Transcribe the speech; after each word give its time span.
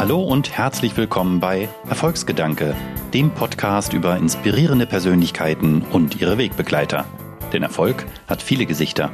Hallo 0.00 0.22
und 0.22 0.56
herzlich 0.56 0.96
willkommen 0.96 1.40
bei 1.40 1.68
Erfolgsgedanke, 1.86 2.74
dem 3.12 3.32
Podcast 3.32 3.92
über 3.92 4.16
inspirierende 4.16 4.86
Persönlichkeiten 4.86 5.82
und 5.92 6.18
ihre 6.18 6.38
Wegbegleiter. 6.38 7.04
Denn 7.52 7.62
Erfolg 7.62 8.06
hat 8.26 8.40
viele 8.40 8.64
Gesichter. 8.64 9.10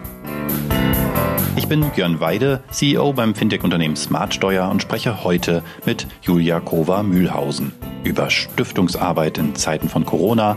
Ich 1.56 1.66
bin 1.66 1.90
Björn 1.90 2.20
Weide, 2.20 2.62
CEO 2.70 3.12
beim 3.14 3.34
Fintech-Unternehmen 3.34 3.96
Smartsteuer 3.96 4.68
und 4.70 4.80
spreche 4.80 5.24
heute 5.24 5.64
mit 5.86 6.06
Julia 6.22 6.60
Kova-Mühlhausen 6.60 7.72
über 8.04 8.30
Stiftungsarbeit 8.30 9.38
in 9.38 9.56
Zeiten 9.56 9.88
von 9.88 10.06
Corona, 10.06 10.56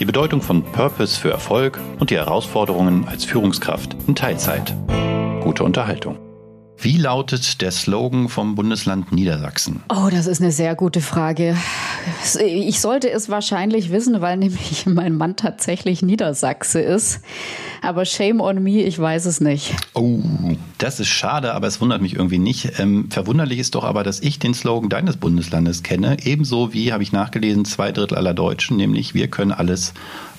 die 0.00 0.04
Bedeutung 0.04 0.42
von 0.42 0.64
Purpose 0.64 1.16
für 1.16 1.30
Erfolg 1.30 1.78
und 2.00 2.10
die 2.10 2.16
Herausforderungen 2.16 3.06
als 3.06 3.24
Führungskraft 3.24 3.94
in 4.08 4.16
Teilzeit. 4.16 4.74
Gute 5.44 5.62
Unterhaltung. 5.62 6.29
Wie 6.82 6.96
lautet 6.96 7.60
der 7.60 7.72
Slogan 7.72 8.30
vom 8.30 8.54
Bundesland 8.54 9.12
Niedersachsen? 9.12 9.82
Oh, 9.90 10.08
das 10.10 10.26
ist 10.26 10.40
eine 10.40 10.50
sehr 10.50 10.74
gute 10.74 11.02
Frage. 11.02 11.54
Ich 12.42 12.80
sollte 12.80 13.10
es 13.10 13.28
wahrscheinlich 13.28 13.90
wissen, 13.90 14.22
weil 14.22 14.38
nämlich 14.38 14.86
mein 14.86 15.14
Mann 15.14 15.36
tatsächlich 15.36 16.00
Niedersachse 16.00 16.80
ist. 16.80 17.20
Aber 17.82 18.06
shame 18.06 18.40
on 18.40 18.62
me, 18.62 18.82
ich 18.82 18.98
weiß 18.98 19.26
es 19.26 19.42
nicht. 19.42 19.74
Oh, 19.92 20.20
das 20.78 21.00
ist 21.00 21.08
schade, 21.08 21.54
aber 21.54 21.66
es 21.66 21.82
wundert 21.82 22.00
mich 22.00 22.14
irgendwie 22.14 22.38
nicht. 22.38 22.78
Ähm, 22.78 23.10
verwunderlich 23.10 23.58
ist 23.58 23.74
doch 23.74 23.84
aber, 23.84 24.02
dass 24.02 24.20
ich 24.20 24.38
den 24.38 24.54
Slogan 24.54 24.88
deines 24.88 25.18
Bundeslandes 25.18 25.82
kenne. 25.82 26.16
Ebenso 26.24 26.72
wie, 26.72 26.94
habe 26.94 27.02
ich 27.02 27.12
nachgelesen, 27.12 27.66
zwei 27.66 27.92
Drittel 27.92 28.16
aller 28.16 28.34
Deutschen, 28.34 28.78
nämlich 28.78 29.12
wir 29.12 29.28
können 29.28 29.52
alles 29.52 29.92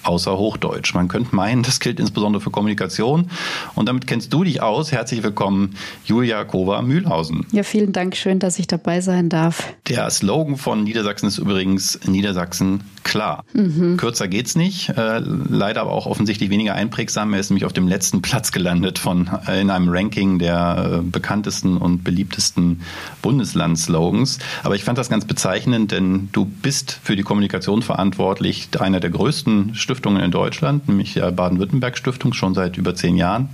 außer 0.03 0.37
Hochdeutsch. 0.37 0.93
Man 0.93 1.07
könnte 1.07 1.35
meinen, 1.35 1.63
das 1.71 1.79
gilt 1.79 1.99
insbesondere 1.99 2.41
für 2.41 2.51
Kommunikation. 2.51 3.29
Und 3.75 3.87
damit 3.87 4.07
kennst 4.07 4.33
du 4.33 4.43
dich 4.43 4.61
aus. 4.61 4.91
Herzlich 4.91 5.23
willkommen, 5.23 5.75
Julia 6.05 6.43
Kova-Mühlhausen. 6.43 7.45
Ja, 7.51 7.63
vielen 7.63 7.91
Dank. 7.93 8.15
Schön, 8.15 8.39
dass 8.39 8.59
ich 8.59 8.67
dabei 8.67 9.01
sein 9.01 9.29
darf. 9.29 9.73
Der 9.87 10.09
Slogan 10.09 10.57
von 10.57 10.83
Niedersachsen 10.83 11.27
ist 11.27 11.37
übrigens 11.37 11.99
Niedersachsen 12.05 12.83
klar. 13.03 13.43
Mhm. 13.53 13.97
Kürzer 13.97 14.27
geht's 14.27 14.55
nicht. 14.55 14.89
Äh, 14.89 15.19
leider 15.19 15.81
aber 15.81 15.91
auch 15.91 16.05
offensichtlich 16.05 16.49
weniger 16.49 16.75
einprägsam. 16.75 17.33
Er 17.33 17.39
ist 17.39 17.49
nämlich 17.49 17.65
auf 17.65 17.73
dem 17.73 17.87
letzten 17.87 18.21
Platz 18.21 18.51
gelandet 18.51 18.99
von 18.99 19.29
äh, 19.47 19.61
in 19.61 19.69
einem 19.69 19.89
Ranking 19.89 20.39
der 20.39 20.99
äh, 20.99 21.01
bekanntesten 21.01 21.77
und 21.77 22.03
beliebtesten 22.03 22.81
Bundeslandslogans. 23.21 24.39
Aber 24.63 24.75
ich 24.75 24.83
fand 24.83 24.97
das 24.97 25.09
ganz 25.09 25.25
bezeichnend, 25.25 25.91
denn 25.91 26.29
du 26.31 26.45
bist 26.45 26.99
für 27.03 27.15
die 27.15 27.23
Kommunikation 27.23 27.81
verantwortlich, 27.81 28.69
einer 28.79 28.99
der 28.99 29.09
größten 29.09 29.75
Stiftungen 29.75 30.23
in 30.23 30.31
Deutschland, 30.31 30.87
nämlich 30.87 31.13
der 31.13 31.31
Baden-Württemberg-Stiftung, 31.31 32.33
schon 32.33 32.53
seit 32.53 32.77
über 32.77 32.95
zehn 32.95 33.17
Jahren. 33.17 33.49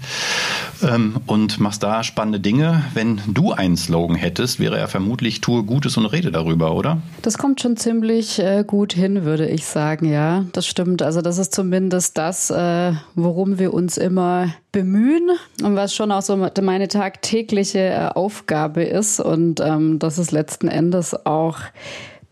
Ähm, 0.84 1.16
und 1.26 1.59
machst 1.59 1.84
da 1.84 2.04
spannende 2.04 2.39
Dinge. 2.39 2.84
Wenn 2.94 3.22
du 3.28 3.52
einen 3.52 3.78
Slogan 3.78 4.16
hättest, 4.16 4.59
wäre 4.59 4.78
er 4.78 4.88
vermutlich 4.88 5.42
Tue 5.42 5.64
Gutes 5.64 5.98
und 5.98 6.06
rede 6.06 6.32
darüber, 6.32 6.73
oder? 6.73 7.02
Das 7.22 7.38
kommt 7.38 7.61
schon 7.61 7.78
ziemlich 7.78 8.39
äh, 8.39 8.64
gut 8.66 8.94
hin, 8.94 9.26
würde 9.26 9.36
ich 9.45 9.66
sagen, 9.66 10.11
ja. 10.11 10.45
Das 10.53 10.66
stimmt. 10.66 11.02
Also 11.02 11.21
das 11.21 11.38
ist 11.38 11.53
zumindest 11.53 12.17
das, 12.17 12.49
äh, 12.49 12.93
worum 13.16 13.59
wir 13.59 13.73
uns 13.73 13.97
immer 13.97 14.53
bemühen 14.71 15.30
und 15.63 15.75
was 15.75 15.93
schon 15.93 16.11
auch 16.11 16.21
so 16.21 16.38
meine 16.61 16.88
tagtägliche 16.88 17.80
äh, 17.80 18.09
Aufgabe 18.13 18.83
ist. 18.83 19.19
Und 19.19 19.59
ähm, 19.59 19.99
das 19.99 20.17
ist 20.17 20.31
letzten 20.31 20.67
Endes 20.67 21.25
auch 21.25 21.59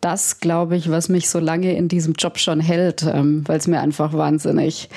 das, 0.06 0.40
glaube 0.40 0.76
ich, 0.76 0.92
was 0.92 1.10
mich 1.10 1.30
so 1.30 1.40
lange 1.40 1.76
in 1.76 1.88
diesem 1.88 2.14
Job 2.14 2.38
schon 2.38 2.60
hält, 2.60 3.04
ähm, 3.04 3.44
weil 3.48 3.58
es 3.58 3.66
mir 3.66 3.80
einfach 3.80 4.14
wahnsinnig 4.14 4.88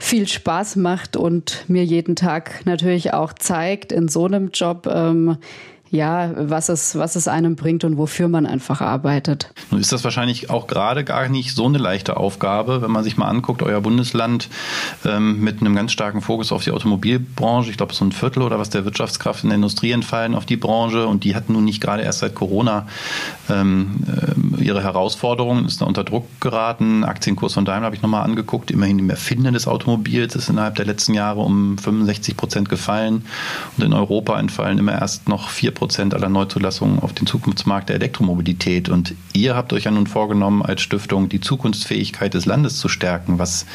viel 0.00 0.26
Spaß 0.26 0.74
macht 0.74 1.16
und 1.16 1.64
mir 1.68 1.84
jeden 1.84 2.16
Tag 2.16 2.66
natürlich 2.66 3.12
auch 3.14 3.32
zeigt 3.32 3.92
in 3.92 4.08
so 4.08 4.24
einem 4.24 4.50
Job, 4.52 4.88
ähm, 4.92 5.36
ja, 5.90 6.32
was 6.36 6.68
es, 6.68 6.96
was 6.96 7.16
es 7.16 7.28
einem 7.28 7.54
bringt 7.56 7.84
und 7.84 7.96
wofür 7.96 8.28
man 8.28 8.46
einfach 8.46 8.80
arbeitet. 8.80 9.52
Nun 9.70 9.80
ist 9.80 9.92
das 9.92 10.02
wahrscheinlich 10.04 10.50
auch 10.50 10.66
gerade 10.66 11.04
gar 11.04 11.28
nicht 11.28 11.54
so 11.54 11.66
eine 11.66 11.78
leichte 11.78 12.16
Aufgabe, 12.16 12.82
wenn 12.82 12.90
man 12.90 13.04
sich 13.04 13.16
mal 13.16 13.28
anguckt, 13.28 13.62
euer 13.62 13.80
Bundesland 13.80 14.48
ähm, 15.04 15.40
mit 15.40 15.60
einem 15.60 15.74
ganz 15.76 15.92
starken 15.92 16.22
Fokus 16.22 16.50
auf 16.50 16.64
die 16.64 16.72
Automobilbranche, 16.72 17.70
ich 17.70 17.76
glaube 17.76 17.94
so 17.94 18.04
ein 18.04 18.12
Viertel 18.12 18.42
oder 18.42 18.58
was 18.58 18.70
der 18.70 18.84
Wirtschaftskraft 18.84 19.44
in 19.44 19.50
der 19.50 19.56
Industrie 19.56 19.92
entfallen 19.92 20.34
auf 20.34 20.44
die 20.44 20.56
Branche 20.56 21.06
und 21.06 21.24
die 21.24 21.34
hat 21.34 21.48
nun 21.50 21.64
nicht 21.64 21.80
gerade 21.80 22.02
erst 22.02 22.18
seit 22.18 22.34
Corona 22.34 22.86
ähm, 23.48 24.00
äh, 24.06 24.64
ihre 24.64 24.82
Herausforderungen, 24.82 25.66
ist 25.66 25.80
da 25.80 25.84
unter 25.84 26.02
Druck 26.02 26.26
geraten. 26.40 27.04
Aktienkurs 27.04 27.54
von 27.54 27.64
Daimler 27.64 27.86
habe 27.86 27.96
ich 27.96 28.02
nochmal 28.02 28.24
angeguckt, 28.24 28.70
immerhin 28.70 28.98
im 28.98 29.10
Erfinden 29.10 29.54
des 29.54 29.68
Automobils 29.68 30.34
ist 30.34 30.48
innerhalb 30.48 30.74
der 30.74 30.84
letzten 30.84 31.14
Jahre 31.14 31.40
um 31.40 31.78
65 31.78 32.36
Prozent 32.36 32.68
gefallen 32.68 33.24
und 33.76 33.84
in 33.84 33.92
Europa 33.92 34.38
entfallen 34.38 34.78
immer 34.78 34.92
erst 34.92 35.28
noch 35.28 35.48
vier 35.48 35.75
Prozent 35.76 36.14
aller 36.14 36.28
Neuzulassungen 36.28 36.98
auf 36.98 37.12
den 37.12 37.26
Zukunftsmarkt 37.26 37.88
der 37.88 37.96
Elektromobilität. 37.96 38.88
Und 38.88 39.14
ihr 39.32 39.54
habt 39.54 39.72
euch 39.72 39.84
ja 39.84 39.92
nun 39.92 40.08
vorgenommen, 40.08 40.62
als 40.62 40.82
Stiftung 40.82 41.28
die 41.28 41.40
Zukunftsfähigkeit 41.40 42.34
des 42.34 42.46
Landes 42.46 42.78
zu 42.78 42.88
stärken. 42.88 43.38
Was 43.38 43.66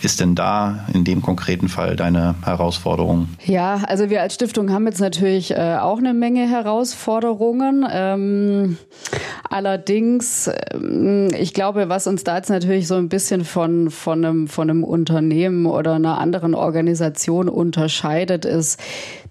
ist 0.00 0.20
denn 0.20 0.34
da 0.34 0.86
in 0.94 1.04
dem 1.04 1.20
konkreten 1.20 1.68
Fall 1.68 1.96
deine 1.96 2.36
Herausforderung? 2.44 3.28
Ja, 3.44 3.82
also 3.86 4.08
wir 4.08 4.22
als 4.22 4.34
Stiftung 4.34 4.72
haben 4.72 4.86
jetzt 4.86 5.00
natürlich 5.00 5.50
äh, 5.50 5.76
auch 5.80 5.98
eine 5.98 6.14
Menge 6.14 6.48
Herausforderungen. 6.48 7.86
Ähm, 7.90 8.78
allerdings, 9.50 10.50
ähm, 10.72 11.28
ich 11.38 11.52
glaube, 11.52 11.88
was 11.88 12.06
uns 12.06 12.24
da 12.24 12.36
jetzt 12.36 12.50
natürlich 12.50 12.86
so 12.86 12.94
ein 12.94 13.08
bisschen 13.08 13.44
von, 13.44 13.90
von, 13.90 14.24
einem, 14.24 14.48
von 14.48 14.70
einem 14.70 14.84
Unternehmen 14.84 15.66
oder 15.66 15.94
einer 15.94 16.18
anderen 16.18 16.54
Organisation 16.54 17.48
unterscheidet, 17.48 18.44
ist, 18.44 18.80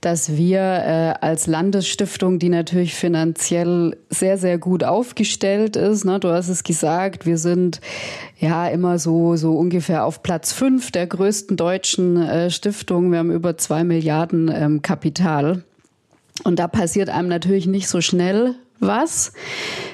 dass 0.02 0.36
wir 0.38 0.60
äh, 0.60 1.14
als 1.22 1.48
Landesstiftung, 1.48 2.40
die 2.40 2.50
natürlich 2.50 2.96
finanziell 2.96 3.98
sehr, 4.10 4.38
sehr 4.38 4.58
gut 4.58 4.84
aufgestellt 4.84 5.76
ist, 5.76 6.06
ne, 6.06 6.20
du 6.20 6.30
hast 6.30 6.50
es 6.50 6.64
gesagt, 6.64 7.26
wir 7.26 7.38
sind 7.38 7.82
ja 8.40 8.68
immer 8.68 9.00
so, 9.00 9.36
so 9.36 9.58
ungefähr 9.58 10.06
auf 10.06 10.24
Platz 10.24 10.54
fünf 10.54 10.92
der 10.92 11.08
größten 11.08 11.58
deutschen 11.58 12.18
äh, 12.18 12.50
Stiftungen. 12.50 13.12
Wir 13.12 13.20
haben 13.20 13.32
über 13.32 13.58
zwei 13.58 13.84
Milliarden 13.84 14.52
ähm, 14.54 14.82
Kapital. 14.82 15.64
Und 16.44 16.60
da 16.60 16.68
passiert 16.68 17.10
einem 17.10 17.30
natürlich 17.30 17.66
nicht 17.66 17.90
so 17.90 18.02
schnell 18.02 18.56
was. 18.80 19.34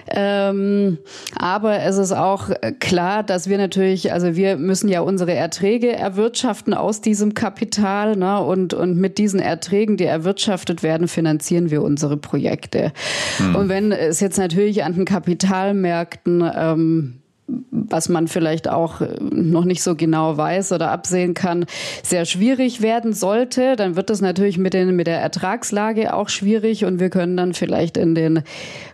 Ähm, 0.07 0.97
aber 1.37 1.79
es 1.81 1.97
ist 1.97 2.11
auch 2.11 2.49
klar, 2.79 3.23
dass 3.23 3.49
wir 3.49 3.57
natürlich, 3.57 4.11
also 4.11 4.35
wir 4.35 4.57
müssen 4.57 4.89
ja 4.89 5.01
unsere 5.01 5.33
Erträge 5.33 5.91
erwirtschaften 5.91 6.73
aus 6.73 7.01
diesem 7.01 7.33
Kapital. 7.33 8.15
Ne? 8.15 8.39
Und, 8.39 8.73
und 8.73 8.97
mit 8.97 9.17
diesen 9.17 9.39
Erträgen, 9.39 9.97
die 9.97 10.05
erwirtschaftet 10.05 10.83
werden, 10.83 11.07
finanzieren 11.07 11.71
wir 11.71 11.81
unsere 11.81 12.17
Projekte. 12.17 12.91
Hm. 13.37 13.55
Und 13.55 13.69
wenn 13.69 13.91
es 13.91 14.19
jetzt 14.19 14.37
natürlich 14.37 14.83
an 14.83 14.93
den 14.93 15.05
Kapitalmärkten 15.05 16.51
ähm, 16.55 17.22
was 17.47 18.09
man 18.09 18.27
vielleicht 18.27 18.69
auch 18.69 19.01
äh, 19.01 19.17
noch 19.19 19.65
nicht 19.65 19.83
so 19.83 19.95
genau 19.95 20.37
weiß 20.37 20.71
oder 20.71 20.91
absehen 20.91 21.33
kann, 21.33 21.65
sehr 22.03 22.25
schwierig 22.25 22.81
werden 22.81 23.13
sollte, 23.13 23.75
dann 23.75 23.95
wird 23.95 24.09
es 24.09 24.21
natürlich 24.21 24.57
mit, 24.57 24.73
den, 24.73 24.95
mit 24.95 25.07
der 25.07 25.19
Ertragslage 25.19 26.13
auch 26.13 26.29
schwierig 26.29 26.85
und 26.85 26.99
wir 26.99 27.09
können 27.09 27.37
dann 27.37 27.53
vielleicht 27.53 27.97
in 27.97 28.15
den 28.15 28.43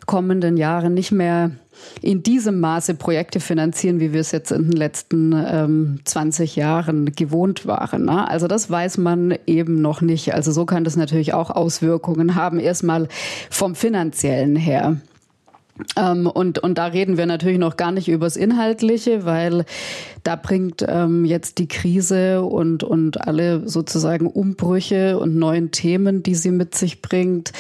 kommenden 0.06 0.58
Jahren 0.58 0.94
nicht 0.94 1.12
mehr 1.12 1.52
in 2.02 2.24
diesem 2.24 2.60
Maße 2.60 2.96
Projekte 2.96 3.40
finanzieren, 3.40 4.00
wie 4.00 4.12
wir 4.12 4.20
es 4.20 4.32
jetzt 4.32 4.52
in 4.52 4.64
den 4.64 4.78
letzten 4.78 5.34
ähm, 5.34 6.00
20 6.04 6.56
Jahren 6.56 7.14
gewohnt 7.14 7.66
waren. 7.66 8.06
Ne? 8.06 8.28
Also 8.28 8.48
das 8.48 8.70
weiß 8.70 8.98
man 8.98 9.38
eben 9.46 9.81
noch 9.81 10.02
nicht. 10.02 10.34
Also 10.34 10.52
so 10.52 10.66
kann 10.66 10.84
das 10.84 10.98
natürlich 10.98 11.34
auch 11.34 11.50
Auswirkungen 11.50 12.36
haben, 12.36 12.60
erstmal 12.60 13.08
vom 13.50 13.76
finanziellen 13.76 14.56
her. 14.56 14.98
Ähm, 15.95 16.28
und, 16.28 16.59
und 16.59 16.78
da 16.78 16.88
reden 16.88 17.17
wir 17.17 17.25
natürlich 17.25 17.59
noch 17.59 17.78
gar 17.78 17.91
nicht 17.91 18.07
übers 18.07 18.35
Inhaltliche, 18.35 19.25
weil 19.25 19.66
da 20.23 20.35
bringt 20.35 20.85
ähm, 20.88 21.25
jetzt 21.25 21.57
die 21.57 21.67
Krise 21.67 22.41
und, 22.44 22.84
und 22.84 23.25
alle 23.28 23.67
sozusagen 23.67 24.28
Umbrüche 24.28 25.18
und 25.18 25.35
neuen 25.35 25.72
Themen, 25.72 26.23
die 26.23 26.35
sie 26.35 26.51
mit 26.51 26.75
sich 26.75 27.01
bringt, 27.01 27.51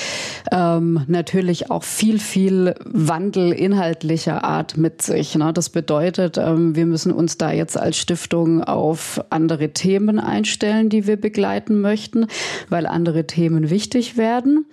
ähm, 0.51 1.03
natürlich 1.07 1.71
auch 1.71 1.83
viel, 1.83 2.19
viel 2.19 2.75
Wandel 2.85 3.51
inhaltlicher 3.53 4.43
Art 4.43 4.77
mit 4.77 5.01
sich. 5.01 5.35
Ne? 5.35 5.53
Das 5.53 5.69
bedeutet, 5.69 6.37
ähm, 6.37 6.75
wir 6.75 6.85
müssen 6.85 7.11
uns 7.11 7.37
da 7.37 7.51
jetzt 7.51 7.77
als 7.77 7.97
Stiftung 7.97 8.63
auf 8.63 9.23
andere 9.29 9.69
Themen 9.69 10.19
einstellen, 10.19 10.89
die 10.89 11.07
wir 11.07 11.17
begleiten 11.17 11.81
möchten, 11.81 12.27
weil 12.69 12.85
andere 12.85 13.25
Themen 13.25 13.69
wichtig 13.69 14.17
werden. 14.17 14.65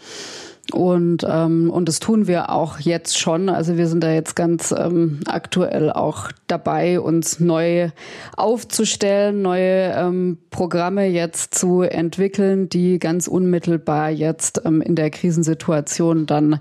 Und, 0.73 1.25
ähm, 1.29 1.71
und 1.71 1.89
das 1.89 2.01
tun 2.01 2.27
wir 2.27 2.51
auch 2.51 2.81
jetzt 2.81 3.19
schon. 3.19 3.49
Also 3.49 3.77
wir 3.77 3.87
sind 3.87 4.03
da 4.03 4.13
jetzt 4.13 4.35
ganz 4.35 4.75
ähm, 4.77 5.21
aktuell 5.27 5.93
auch 5.93 6.31
dabei, 6.49 7.01
uns 7.01 7.39
neu 7.39 7.91
aufzustellen, 8.37 9.43
neue 9.43 9.93
ähm, 9.93 10.39
Programme 10.51 11.07
jetzt 11.07 11.55
zu 11.55 11.83
entwickeln, 11.83 12.69
die 12.69 12.99
ganz 12.99 13.29
unmittelbar 13.29 14.11
jetzt 14.11 14.63
ähm, 14.65 14.81
in 14.81 14.97
der 14.97 15.11
Krisensituation 15.11 16.27
dann 16.27 16.59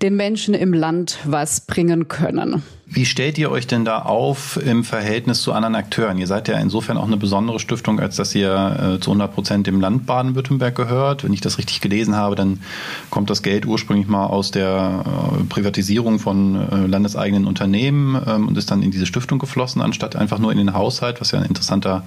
den 0.00 0.16
Menschen 0.16 0.54
im 0.54 0.72
Land 0.72 1.18
was 1.24 1.60
bringen 1.60 2.08
können. 2.08 2.62
Wie 2.94 3.06
stellt 3.06 3.38
ihr 3.38 3.50
euch 3.50 3.66
denn 3.66 3.86
da 3.86 4.00
auf 4.00 4.60
im 4.62 4.84
Verhältnis 4.84 5.40
zu 5.40 5.54
anderen 5.54 5.74
Akteuren? 5.76 6.18
Ihr 6.18 6.26
seid 6.26 6.46
ja 6.48 6.58
insofern 6.58 6.98
auch 6.98 7.06
eine 7.06 7.16
besondere 7.16 7.58
Stiftung, 7.58 7.98
als 7.98 8.16
dass 8.16 8.34
ihr 8.34 8.96
äh, 8.96 9.00
zu 9.00 9.12
100 9.12 9.34
Prozent 9.34 9.66
dem 9.66 9.80
Land 9.80 10.04
Baden-Württemberg 10.04 10.74
gehört. 10.74 11.24
Wenn 11.24 11.32
ich 11.32 11.40
das 11.40 11.56
richtig 11.56 11.80
gelesen 11.80 12.16
habe, 12.16 12.36
dann 12.36 12.60
kommt 13.08 13.30
das 13.30 13.42
Geld 13.42 13.64
ursprünglich 13.64 14.08
mal 14.08 14.26
aus 14.26 14.50
der 14.50 15.06
äh, 15.06 15.44
Privatisierung 15.44 16.18
von 16.18 16.68
äh, 16.70 16.86
landeseigenen 16.86 17.46
Unternehmen 17.46 18.20
ähm, 18.26 18.48
und 18.48 18.58
ist 18.58 18.70
dann 18.70 18.82
in 18.82 18.90
diese 18.90 19.06
Stiftung 19.06 19.38
geflossen, 19.38 19.80
anstatt 19.80 20.14
einfach 20.14 20.38
nur 20.38 20.52
in 20.52 20.58
den 20.58 20.74
Haushalt, 20.74 21.18
was 21.22 21.30
ja 21.30 21.38
ein 21.38 21.46
interessanter 21.46 22.04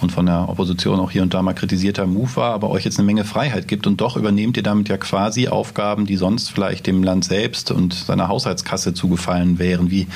und 0.00 0.10
von 0.10 0.26
der 0.26 0.48
Opposition 0.48 0.98
auch 0.98 1.12
hier 1.12 1.22
und 1.22 1.34
da 1.34 1.42
mal 1.42 1.52
kritisierter 1.52 2.06
Move 2.06 2.34
war, 2.34 2.52
aber 2.52 2.70
euch 2.70 2.84
jetzt 2.84 2.98
eine 2.98 3.06
Menge 3.06 3.24
Freiheit 3.24 3.68
gibt 3.68 3.86
und 3.86 4.00
doch 4.00 4.16
übernehmt 4.16 4.56
ihr 4.56 4.64
damit 4.64 4.88
ja 4.88 4.96
quasi 4.96 5.46
Aufgaben, 5.46 6.04
die 6.04 6.16
sonst 6.16 6.50
vielleicht 6.50 6.88
dem 6.88 7.04
Land 7.04 7.24
selbst 7.24 7.70
und 7.70 7.94
seiner 7.94 8.26
Haushaltskasse 8.26 8.92
zugefallen 8.92 9.60
wären. 9.60 9.88
Wie 9.88 10.08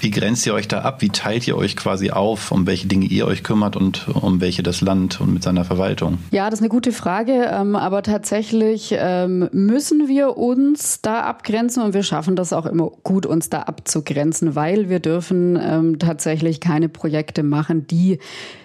wie 0.00 0.10
grenzt 0.10 0.46
ihr 0.46 0.54
euch 0.54 0.68
da 0.68 0.80
ab? 0.80 1.02
Wie 1.02 1.10
teilt 1.10 1.46
ihr 1.46 1.56
euch 1.56 1.76
quasi 1.76 2.10
auf, 2.10 2.52
um 2.52 2.66
welche 2.66 2.86
Dinge 2.86 3.06
ihr 3.06 3.26
euch 3.26 3.42
kümmert 3.42 3.76
und 3.76 4.08
um 4.08 4.40
welche 4.40 4.62
das 4.62 4.80
Land 4.80 5.20
und 5.20 5.32
mit 5.34 5.42
seiner 5.42 5.64
Verwaltung? 5.64 6.18
Ja, 6.30 6.48
das 6.50 6.60
ist 6.60 6.62
eine 6.62 6.68
gute 6.68 6.92
Frage. 6.92 7.48
Ähm, 7.50 7.76
aber 7.76 8.02
tatsächlich 8.02 8.94
ähm, 8.96 9.48
müssen 9.52 10.08
wir 10.08 10.36
uns 10.36 11.00
da 11.02 11.22
abgrenzen 11.22 11.82
und 11.82 11.94
wir 11.94 12.02
schaffen 12.02 12.36
das 12.36 12.52
auch 12.52 12.66
immer 12.66 12.90
gut, 13.02 13.26
uns 13.26 13.50
da 13.50 13.62
abzugrenzen, 13.62 14.54
weil 14.54 14.88
wir 14.88 15.00
dürfen 15.00 15.58
ähm, 15.60 15.98
tatsächlich 15.98 16.60
keine 16.60 16.88
Projekte 16.88 17.42
machen, 17.42 17.86
die 17.86 18.18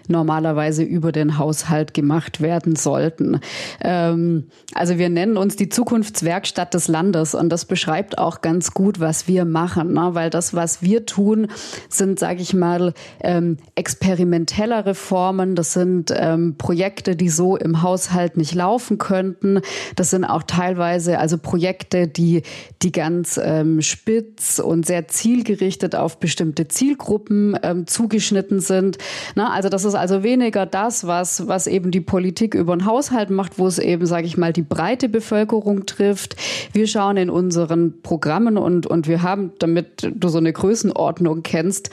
normalerweise 0.10 0.84
über 0.84 1.12
den 1.12 1.38
Haushalt 1.38 1.94
gemacht 1.94 2.42
werden 2.42 2.76
sollten. 2.76 3.40
Ähm, 3.82 4.46
also 4.74 4.98
wir 4.98 5.10
nennen 5.10 5.38
uns 5.38 5.56
die 5.56 5.70
Zukunftswerkstatt 5.70 6.74
des 6.74 6.88
Landes 6.88 7.36
und 7.36 7.50
das 7.50 7.66
beschreibt 7.66 8.18
auch 8.18 8.42
ganz 8.42 8.72
gut, 8.72 9.00
was 9.00 9.28
wir 9.28 9.46
machen, 9.46 9.94
ne? 9.94 10.10
weil 10.14 10.30
das, 10.30 10.54
was 10.54 10.82
wir 10.82 11.06
tun, 11.06 11.48
sind, 11.90 12.20
sage 12.20 12.42
ich 12.42 12.54
mal, 12.54 12.94
ähm, 13.22 13.58
experimentelle 13.76 14.86
Reformen. 14.86 15.56
Das 15.56 15.74
sind 15.74 16.14
ähm, 16.16 16.56
Projekte, 16.58 17.16
die 17.16 17.30
so 17.30 17.58
im 17.58 17.82
Haushalt 17.82 18.38
nicht 18.38 18.54
laufen 18.54 18.98
könnten. 18.98 19.62
Das 19.96 20.10
sind 20.10 20.26
auch 20.26 20.44
teilweise 20.44 21.20
also 21.20 21.38
Projekte, 21.38 22.08
die 22.08 22.44
die 22.82 22.92
ganz 22.92 23.40
ähm, 23.44 23.82
spitz 23.82 24.60
und 24.60 24.86
sehr 24.86 25.08
zielgerichtet 25.08 25.96
auf 25.96 26.20
bestimmte 26.20 26.68
Zielgruppen 26.68 27.58
ähm, 27.64 27.88
zugeschnitten 27.88 28.60
sind. 28.60 28.98
Na, 29.36 29.52
also 29.52 29.70
das 29.70 29.86
ist 29.86 29.95
ist 29.96 30.02
also 30.02 30.24
weniger 30.24 30.66
das, 30.66 31.08
was, 31.08 31.48
was 31.48 31.68
eben 31.68 31.90
die 31.90 32.02
Politik 32.02 32.54
über 32.54 32.76
den 32.76 32.86
Haushalt 32.86 33.30
macht, 33.30 33.58
wo 33.58 33.66
es 33.66 33.80
eben, 33.80 34.06
sage 34.06 34.28
ich 34.28 34.38
mal, 34.38 34.54
die 34.54 34.62
breite 34.62 35.10
Bevölkerung 35.10 35.86
trifft. 35.86 36.36
Wir 36.74 36.86
schauen 36.88 37.18
in 37.18 37.30
unseren 37.30 38.02
Programmen 38.02 38.58
und, 38.58 38.86
und 38.86 39.08
wir 39.08 39.24
haben, 39.24 39.54
damit 39.60 40.12
du 40.14 40.28
so 40.28 40.38
eine 40.38 40.52
Größenordnung 40.52 41.44
kennst, 41.44 41.90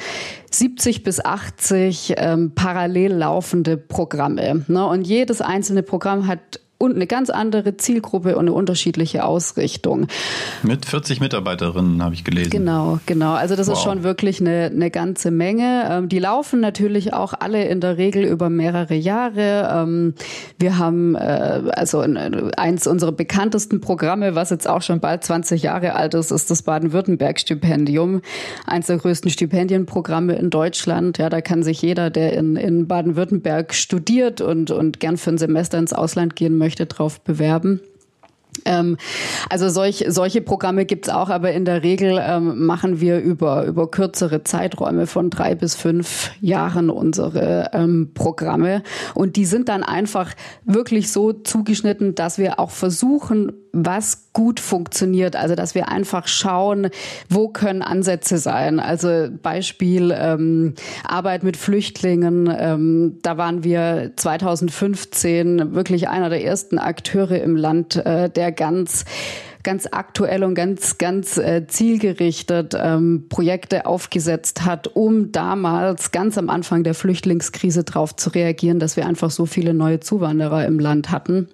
70 0.50 1.04
bis 1.04 1.24
80 1.24 2.14
ähm, 2.16 2.52
parallel 2.54 3.12
laufende 3.12 3.76
Programme. 3.76 4.64
Ne? 4.66 4.86
Und 4.86 5.06
jedes 5.06 5.40
einzelne 5.40 5.82
Programm 5.82 6.26
hat 6.26 6.60
und 6.82 6.96
eine 6.96 7.06
ganz 7.06 7.30
andere 7.30 7.76
Zielgruppe 7.76 8.36
und 8.36 8.46
eine 8.46 8.52
unterschiedliche 8.52 9.24
Ausrichtung. 9.24 10.08
Mit 10.62 10.84
40 10.84 11.20
Mitarbeiterinnen 11.20 12.02
habe 12.02 12.14
ich 12.14 12.24
gelesen. 12.24 12.50
Genau, 12.50 12.98
genau. 13.06 13.34
Also 13.34 13.54
das 13.54 13.68
wow. 13.68 13.76
ist 13.76 13.84
schon 13.84 14.02
wirklich 14.02 14.40
eine, 14.40 14.70
eine 14.74 14.90
ganze 14.90 15.30
Menge. 15.30 15.86
Ähm, 15.88 16.08
die 16.08 16.18
laufen 16.18 16.58
natürlich 16.58 17.14
auch 17.14 17.34
alle 17.38 17.64
in 17.66 17.80
der 17.80 17.98
Regel 17.98 18.24
über 18.24 18.50
mehrere 18.50 18.94
Jahre. 18.94 19.70
Ähm, 19.72 20.14
wir 20.58 20.78
haben 20.78 21.14
äh, 21.14 21.62
also 21.72 22.00
eins 22.00 22.88
unserer 22.88 23.12
bekanntesten 23.12 23.80
Programme, 23.80 24.34
was 24.34 24.50
jetzt 24.50 24.68
auch 24.68 24.82
schon 24.82 24.98
bald 24.98 25.22
20 25.22 25.62
Jahre 25.62 25.94
alt 25.94 26.14
ist, 26.14 26.32
ist 26.32 26.50
das 26.50 26.62
Baden-Württemberg-Stipendium. 26.62 28.22
Eins 28.66 28.88
der 28.88 28.96
größten 28.96 29.30
Stipendienprogramme 29.30 30.34
in 30.34 30.50
Deutschland. 30.50 31.18
Ja, 31.18 31.30
da 31.30 31.40
kann 31.40 31.62
sich 31.62 31.80
jeder, 31.80 32.10
der 32.10 32.32
in, 32.32 32.56
in 32.56 32.88
Baden-Württemberg 32.88 33.72
studiert 33.72 34.40
und, 34.40 34.72
und 34.72 34.98
gern 34.98 35.16
für 35.16 35.30
ein 35.30 35.38
Semester 35.38 35.78
ins 35.78 35.92
Ausland 35.92 36.34
gehen 36.34 36.58
möchte, 36.58 36.71
möchte, 36.72 36.86
drauf 36.86 37.20
bewerben. 37.20 37.80
Ähm, 38.64 38.96
also 39.48 39.68
solch, 39.68 40.04
solche 40.08 40.40
Programme 40.40 40.84
gibt's 40.84 41.08
auch, 41.08 41.30
aber 41.30 41.52
in 41.52 41.64
der 41.64 41.82
Regel 41.82 42.20
ähm, 42.22 42.64
machen 42.64 43.00
wir 43.00 43.18
über, 43.18 43.64
über 43.64 43.90
kürzere 43.90 44.44
Zeiträume 44.44 45.06
von 45.06 45.30
drei 45.30 45.54
bis 45.54 45.74
fünf 45.74 46.30
Jahren 46.40 46.90
unsere 46.90 47.70
ähm, 47.72 48.10
Programme. 48.14 48.82
Und 49.14 49.36
die 49.36 49.46
sind 49.46 49.68
dann 49.68 49.82
einfach 49.82 50.34
wirklich 50.64 51.12
so 51.12 51.32
zugeschnitten, 51.32 52.14
dass 52.14 52.38
wir 52.38 52.58
auch 52.58 52.70
versuchen, 52.70 53.52
was 53.72 54.28
gut 54.32 54.60
funktioniert. 54.60 55.34
Also 55.36 55.54
dass 55.54 55.74
wir 55.74 55.88
einfach 55.88 56.28
schauen, 56.28 56.88
wo 57.28 57.48
können 57.48 57.82
Ansätze 57.82 58.38
sein. 58.38 58.80
Also 58.80 59.28
Beispiel 59.42 60.14
ähm, 60.16 60.74
Arbeit 61.04 61.42
mit 61.42 61.56
Flüchtlingen. 61.56 62.52
Ähm, 62.56 63.18
da 63.22 63.36
waren 63.36 63.64
wir 63.64 64.12
2015 64.16 65.74
wirklich 65.74 66.08
einer 66.08 66.28
der 66.28 66.44
ersten 66.44 66.78
Akteure 66.78 67.40
im 67.42 67.56
Land, 67.56 67.96
äh, 67.96 68.28
der 68.30 68.52
ganz 68.52 69.04
ganz 69.62 69.86
aktuell 69.90 70.42
und 70.42 70.54
ganz, 70.54 70.98
ganz 70.98 71.38
äh, 71.38 71.66
zielgerichtet 71.68 72.74
ähm, 72.76 73.26
Projekte 73.28 73.86
aufgesetzt 73.86 74.64
hat, 74.64 74.88
um 74.88 75.30
damals 75.32 76.10
ganz 76.10 76.36
am 76.36 76.50
Anfang 76.50 76.82
der 76.82 76.94
Flüchtlingskrise 76.94 77.84
darauf 77.84 78.16
zu 78.16 78.30
reagieren, 78.30 78.80
dass 78.80 78.96
wir 78.96 79.06
einfach 79.06 79.30
so 79.30 79.46
viele 79.46 79.72
neue 79.72 80.00
Zuwanderer 80.00 80.66
im 80.66 80.80
Land 80.80 81.10
hatten. 81.10 81.48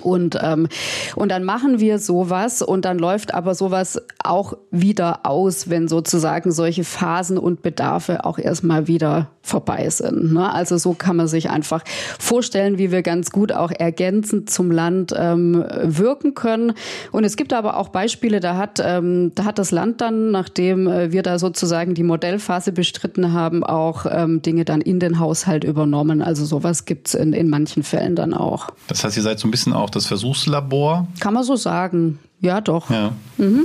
Und, 0.00 0.38
ähm, 0.42 0.68
und 1.16 1.30
dann 1.30 1.44
machen 1.44 1.80
wir 1.80 1.98
sowas 1.98 2.62
und 2.62 2.84
dann 2.84 2.98
läuft 2.98 3.34
aber 3.34 3.54
sowas 3.54 4.00
auch 4.22 4.54
wieder 4.70 5.20
aus, 5.24 5.68
wenn 5.70 5.88
sozusagen 5.88 6.52
solche 6.52 6.84
Phasen 6.84 7.38
und 7.38 7.62
Bedarfe 7.62 8.24
auch 8.24 8.38
erstmal 8.38 8.86
wieder 8.86 9.30
vorbei 9.48 9.88
sind. 9.88 10.32
Ne? 10.32 10.52
Also 10.52 10.76
so 10.76 10.92
kann 10.92 11.16
man 11.16 11.26
sich 11.26 11.50
einfach 11.50 11.82
vorstellen, 12.18 12.78
wie 12.78 12.92
wir 12.92 13.02
ganz 13.02 13.30
gut 13.30 13.52
auch 13.52 13.70
ergänzend 13.70 14.50
zum 14.50 14.70
Land 14.70 15.12
ähm, 15.16 15.64
wirken 15.82 16.34
können. 16.34 16.74
Und 17.10 17.24
es 17.24 17.36
gibt 17.36 17.52
aber 17.52 17.78
auch 17.78 17.88
Beispiele, 17.88 18.40
da 18.40 18.56
hat, 18.56 18.80
ähm, 18.84 19.32
da 19.34 19.44
hat 19.44 19.58
das 19.58 19.70
Land 19.70 20.00
dann, 20.00 20.30
nachdem 20.30 20.86
äh, 20.86 21.12
wir 21.12 21.22
da 21.22 21.38
sozusagen 21.38 21.94
die 21.94 22.02
Modellphase 22.02 22.72
bestritten 22.72 23.32
haben, 23.32 23.64
auch 23.64 24.06
ähm, 24.08 24.42
Dinge 24.42 24.64
dann 24.64 24.80
in 24.80 25.00
den 25.00 25.18
Haushalt 25.18 25.64
übernommen. 25.64 26.22
Also 26.22 26.44
sowas 26.44 26.84
gibt's 26.84 27.14
in, 27.14 27.32
in 27.32 27.48
manchen 27.48 27.82
Fällen 27.82 28.14
dann 28.14 28.34
auch. 28.34 28.68
Das 28.88 29.02
heißt, 29.02 29.16
ihr 29.16 29.22
seid 29.22 29.38
so 29.38 29.48
ein 29.48 29.50
bisschen 29.50 29.72
auch 29.72 29.87
auch 29.88 29.90
das 29.90 30.06
Versuchslabor. 30.06 31.08
Kann 31.18 31.34
man 31.34 31.42
so 31.42 31.56
sagen. 31.56 32.18
Ja, 32.40 32.60
doch. 32.60 32.90
Ja. 32.90 33.12
Mhm. 33.38 33.64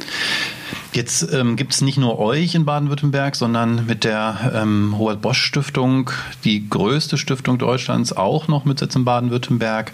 Jetzt 0.94 1.32
ähm, 1.34 1.56
gibt 1.56 1.74
es 1.74 1.82
nicht 1.82 1.98
nur 1.98 2.18
euch 2.20 2.56
in 2.56 2.66
Baden-Württemberg, 2.66 3.36
sondern 3.36 3.86
mit 3.86 4.04
der 4.04 4.52
ähm, 4.56 4.94
Robert 4.98 5.22
Bosch 5.22 5.42
Stiftung, 5.44 6.10
die 6.44 6.70
größte 6.70 7.18
Stiftung 7.18 7.58
Deutschlands, 7.58 8.16
auch 8.16 8.48
noch 8.48 8.66
mit 8.66 8.80
Sitz 8.80 8.96
in 8.96 9.04
Baden-Württemberg. 9.04 9.92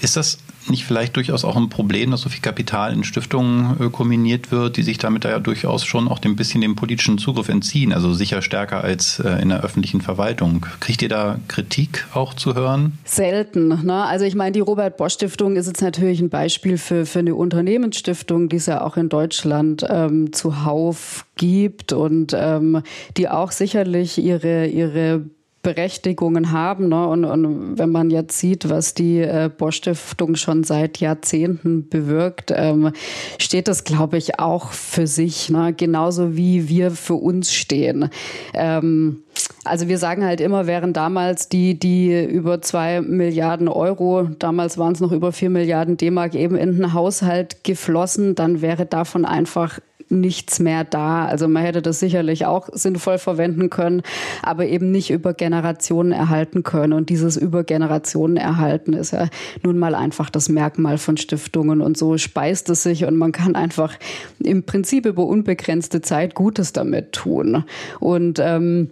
Ist 0.00 0.16
das 0.16 0.38
nicht 0.68 0.84
vielleicht 0.84 1.16
durchaus 1.16 1.44
auch 1.44 1.56
ein 1.56 1.68
Problem, 1.68 2.10
dass 2.10 2.22
so 2.22 2.28
viel 2.28 2.42
Kapital 2.42 2.92
in 2.92 3.04
Stiftungen 3.04 3.76
äh, 3.80 3.90
kombiniert 3.90 4.50
wird, 4.50 4.76
die 4.76 4.82
sich 4.82 4.98
damit 4.98 5.24
ja 5.24 5.38
durchaus 5.38 5.84
schon 5.84 6.08
auch 6.08 6.20
ein 6.22 6.36
bisschen 6.36 6.60
dem 6.60 6.76
politischen 6.76 7.18
Zugriff 7.18 7.48
entziehen, 7.48 7.92
also 7.92 8.12
sicher 8.12 8.42
stärker 8.42 8.84
als 8.84 9.20
äh, 9.20 9.40
in 9.40 9.48
der 9.48 9.62
öffentlichen 9.62 10.00
Verwaltung. 10.00 10.66
Kriegt 10.80 11.02
ihr 11.02 11.08
da 11.08 11.38
Kritik 11.48 12.06
auch 12.14 12.34
zu 12.34 12.54
hören? 12.54 12.98
Selten. 13.04 13.68
Ne? 13.84 14.04
Also 14.04 14.24
ich 14.24 14.34
meine, 14.34 14.52
die 14.52 14.60
Robert 14.60 14.96
Bosch 14.96 15.14
Stiftung 15.14 15.56
ist 15.56 15.66
jetzt 15.66 15.82
natürlich 15.82 16.20
ein 16.20 16.30
Beispiel 16.30 16.78
für, 16.78 17.04
für 17.04 17.18
eine 17.18 17.34
Unternehmensstiftung, 17.34 18.48
die 18.48 18.56
es 18.56 18.66
ja 18.66 18.82
auch 18.82 18.96
in 18.96 19.08
Deutschland 19.08 19.84
ähm, 19.88 20.32
zuhauf 20.32 21.26
gibt 21.36 21.92
und 21.92 22.34
ähm, 22.36 22.82
die 23.16 23.28
auch 23.28 23.50
sicherlich 23.50 24.18
ihre, 24.18 24.66
ihre 24.66 25.24
Berechtigungen 25.62 26.52
haben. 26.52 26.88
Ne? 26.88 27.06
Und, 27.06 27.24
und 27.24 27.78
wenn 27.78 27.90
man 27.90 28.10
jetzt 28.10 28.38
sieht, 28.38 28.70
was 28.70 28.94
die 28.94 29.18
äh, 29.18 29.50
Bosch-Stiftung 29.54 30.36
schon 30.36 30.64
seit 30.64 30.98
Jahrzehnten 30.98 31.88
bewirkt, 31.88 32.52
ähm, 32.54 32.92
steht 33.38 33.68
das, 33.68 33.84
glaube 33.84 34.16
ich, 34.16 34.38
auch 34.38 34.72
für 34.72 35.06
sich, 35.06 35.50
ne? 35.50 35.74
genauso 35.76 36.36
wie 36.36 36.68
wir 36.68 36.90
für 36.90 37.14
uns 37.14 37.52
stehen. 37.52 38.08
Ähm, 38.54 39.22
also 39.64 39.88
wir 39.88 39.98
sagen 39.98 40.24
halt 40.24 40.40
immer, 40.40 40.66
wären 40.66 40.92
damals 40.92 41.48
die, 41.48 41.78
die 41.78 42.24
über 42.24 42.62
zwei 42.62 43.02
Milliarden 43.02 43.68
Euro, 43.68 44.28
damals 44.38 44.78
waren 44.78 44.94
es 44.94 45.00
noch 45.00 45.12
über 45.12 45.32
vier 45.32 45.50
Milliarden 45.50 45.96
D-Mark 45.96 46.34
eben 46.34 46.56
in 46.56 46.76
den 46.76 46.94
Haushalt 46.94 47.64
geflossen, 47.64 48.34
dann 48.34 48.62
wäre 48.62 48.86
davon 48.86 49.24
einfach 49.24 49.78
nichts 50.10 50.58
mehr 50.58 50.84
da. 50.84 51.24
Also 51.26 51.48
man 51.48 51.62
hätte 51.62 51.82
das 51.82 52.00
sicherlich 52.00 52.46
auch 52.46 52.68
sinnvoll 52.72 53.18
verwenden 53.18 53.70
können, 53.70 54.02
aber 54.42 54.66
eben 54.66 54.90
nicht 54.90 55.10
über 55.10 55.34
Generationen 55.34 56.12
erhalten 56.12 56.62
können. 56.62 56.92
Und 56.92 57.08
dieses 57.08 57.36
über 57.36 57.64
Generationen 57.64 58.36
erhalten 58.36 58.92
ist 58.92 59.12
ja 59.12 59.28
nun 59.62 59.78
mal 59.78 59.94
einfach 59.94 60.30
das 60.30 60.48
Merkmal 60.48 60.98
von 60.98 61.16
Stiftungen. 61.16 61.80
Und 61.80 61.96
so 61.96 62.18
speist 62.18 62.68
es 62.70 62.82
sich 62.82 63.04
und 63.04 63.16
man 63.16 63.32
kann 63.32 63.54
einfach 63.54 63.94
im 64.40 64.64
Prinzip 64.64 65.06
über 65.06 65.24
unbegrenzte 65.24 66.00
Zeit 66.00 66.34
Gutes 66.34 66.72
damit 66.72 67.12
tun. 67.12 67.64
Und 68.00 68.38
ähm, 68.40 68.90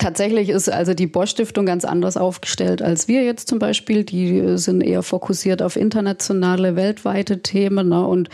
Tatsächlich 0.00 0.48
ist 0.48 0.72
also 0.72 0.94
die 0.94 1.06
Bosch 1.06 1.32
Stiftung 1.32 1.66
ganz 1.66 1.84
anders 1.84 2.16
aufgestellt 2.16 2.80
als 2.80 3.06
wir 3.06 3.22
jetzt 3.22 3.48
zum 3.48 3.58
Beispiel. 3.58 4.02
Die 4.02 4.56
sind 4.56 4.80
eher 4.80 5.02
fokussiert 5.02 5.60
auf 5.60 5.76
internationale, 5.76 6.74
weltweite 6.74 7.42
Themen. 7.42 7.90
Ne? 7.90 8.06
Und 8.06 8.30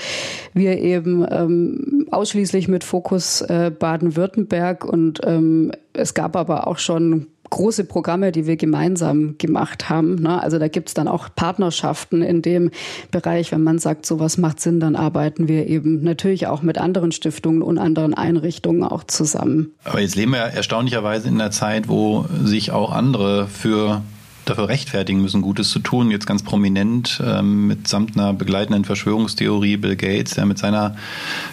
wir 0.54 0.78
eben 0.78 1.26
ähm, 1.28 2.06
ausschließlich 2.12 2.68
mit 2.68 2.84
Fokus 2.84 3.40
äh, 3.40 3.72
Baden-Württemberg 3.76 4.84
und 4.84 5.20
ähm, 5.24 5.72
es 5.92 6.14
gab 6.14 6.36
aber 6.36 6.68
auch 6.68 6.78
schon 6.78 7.26
große 7.50 7.84
Programme, 7.84 8.32
die 8.32 8.46
wir 8.46 8.56
gemeinsam 8.56 9.36
gemacht 9.38 9.88
haben. 9.88 10.16
Ne? 10.16 10.42
Also 10.42 10.58
da 10.58 10.68
gibt 10.68 10.88
es 10.88 10.94
dann 10.94 11.08
auch 11.08 11.28
Partnerschaften 11.34 12.22
in 12.22 12.42
dem 12.42 12.70
Bereich, 13.10 13.52
wenn 13.52 13.62
man 13.62 13.78
sagt, 13.78 14.06
sowas 14.06 14.38
macht 14.38 14.60
Sinn, 14.60 14.80
dann 14.80 14.96
arbeiten 14.96 15.48
wir 15.48 15.66
eben 15.66 16.02
natürlich 16.02 16.46
auch 16.46 16.62
mit 16.62 16.78
anderen 16.78 17.12
Stiftungen 17.12 17.62
und 17.62 17.78
anderen 17.78 18.14
Einrichtungen 18.14 18.84
auch 18.84 19.04
zusammen. 19.04 19.74
Aber 19.84 20.00
jetzt 20.00 20.16
leben 20.16 20.32
wir 20.32 20.38
erstaunlicherweise 20.38 21.28
in 21.28 21.40
einer 21.40 21.50
Zeit, 21.50 21.88
wo 21.88 22.26
sich 22.44 22.72
auch 22.72 22.92
andere 22.92 23.46
für 23.46 24.02
dafür 24.46 24.68
rechtfertigen 24.68 25.20
müssen, 25.20 25.42
Gutes 25.42 25.70
zu 25.70 25.80
tun. 25.80 26.10
Jetzt 26.10 26.26
ganz 26.26 26.42
prominent 26.42 27.20
ähm, 27.24 27.66
mitsamt 27.66 28.16
einer 28.16 28.32
begleitenden 28.32 28.84
Verschwörungstheorie 28.84 29.76
Bill 29.76 29.96
Gates, 29.96 30.34
der 30.34 30.46
mit 30.46 30.58
seiner 30.58 30.96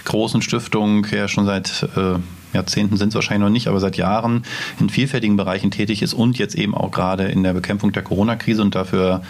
großen 0.06 0.42
Stiftung 0.42 1.06
ja 1.12 1.28
schon 1.28 1.46
seit 1.46 1.88
äh, 1.96 2.20
Jahrzehnten 2.54 2.98
sind 2.98 3.10
es 3.10 3.16
wahrscheinlich 3.16 3.44
noch 3.44 3.52
nicht, 3.52 3.68
aber 3.68 3.80
seit 3.80 3.98
Jahren 3.98 4.44
in 4.80 4.90
vielfältigen 4.90 5.38
Bereichen 5.38 5.72
tätig 5.72 6.02
ist 6.02 6.14
und 6.14 6.38
jetzt 6.38 6.56
eben 6.56 6.76
auch 6.76 6.92
gerade 6.92 7.26
in 7.26 7.44
der 7.44 7.54
Bekämpfung 7.54 7.92
der 7.92 8.04
Corona-Krise 8.04 8.62
und 8.62 8.76
dafür 8.76 9.24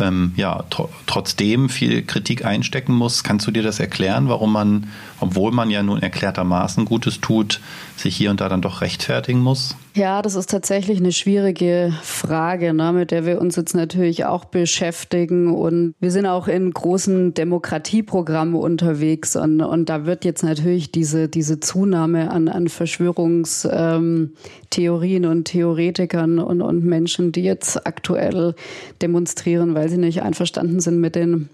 ähm, 0.00 0.32
ja 0.36 0.64
tr 0.70 0.88
trotzdem 1.06 1.68
viel 1.68 2.02
Kritik 2.02 2.44
einstecken 2.44 2.94
muss. 2.94 3.24
Kannst 3.24 3.46
du 3.46 3.50
dir 3.50 3.62
das 3.62 3.80
erklären, 3.80 4.28
warum 4.28 4.52
man, 4.52 4.88
obwohl 5.20 5.52
man 5.52 5.70
ja 5.70 5.82
nun 5.82 6.00
erklärtermaßen 6.00 6.84
Gutes 6.84 7.20
tut, 7.20 7.60
sich 8.00 8.16
hier 8.16 8.30
und 8.30 8.40
da 8.40 8.48
dann 8.48 8.62
doch 8.62 8.80
rechtfertigen 8.80 9.40
muss? 9.40 9.76
Ja, 9.94 10.22
das 10.22 10.34
ist 10.34 10.50
tatsächlich 10.50 10.98
eine 10.98 11.12
schwierige 11.12 11.92
Frage, 12.02 12.72
ne, 12.72 12.92
mit 12.92 13.10
der 13.10 13.26
wir 13.26 13.40
uns 13.40 13.56
jetzt 13.56 13.74
natürlich 13.74 14.24
auch 14.24 14.44
beschäftigen. 14.44 15.52
Und 15.52 15.94
wir 15.98 16.10
sind 16.10 16.26
auch 16.26 16.48
in 16.48 16.70
großen 16.70 17.34
Demokratieprogrammen 17.34 18.54
unterwegs. 18.54 19.34
Und, 19.34 19.60
und 19.60 19.88
da 19.88 20.06
wird 20.06 20.24
jetzt 20.24 20.44
natürlich 20.44 20.92
diese, 20.92 21.28
diese 21.28 21.60
Zunahme 21.60 22.30
an, 22.30 22.48
an 22.48 22.68
Verschwörungstheorien 22.68 25.24
ähm, 25.24 25.30
und 25.30 25.44
Theoretikern 25.46 26.38
und, 26.38 26.62
und 26.62 26.84
Menschen, 26.84 27.32
die 27.32 27.42
jetzt 27.42 27.86
aktuell 27.86 28.54
demonstrieren, 29.02 29.74
weil 29.74 29.88
sie 29.88 29.98
nicht 29.98 30.22
einverstanden 30.22 30.80
sind 30.80 31.00
mit 31.00 31.16
den 31.16 31.48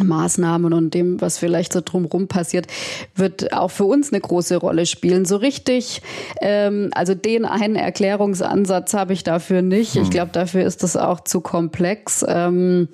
Maßnahmen 0.00 0.72
und 0.72 0.94
dem, 0.94 1.20
was 1.20 1.38
vielleicht 1.38 1.72
so 1.72 1.82
drumherum 1.84 2.26
passiert, 2.26 2.66
wird 3.14 3.52
auch 3.52 3.70
für 3.70 3.84
uns 3.84 4.12
eine 4.12 4.20
große 4.20 4.56
Rolle 4.56 4.86
spielen. 4.86 5.26
So 5.26 5.36
richtig, 5.36 6.00
ähm, 6.40 6.90
also 6.94 7.14
den 7.14 7.44
einen 7.44 7.76
Erklärungsansatz 7.76 8.94
habe 8.94 9.12
ich 9.12 9.22
dafür 9.22 9.60
nicht. 9.60 9.96
Ich 9.96 10.04
hm. 10.04 10.10
glaube, 10.10 10.30
dafür 10.32 10.64
ist 10.64 10.82
das 10.82 10.96
auch 10.96 11.20
zu 11.20 11.42
komplex. 11.42 12.24
Ähm, 12.26 12.88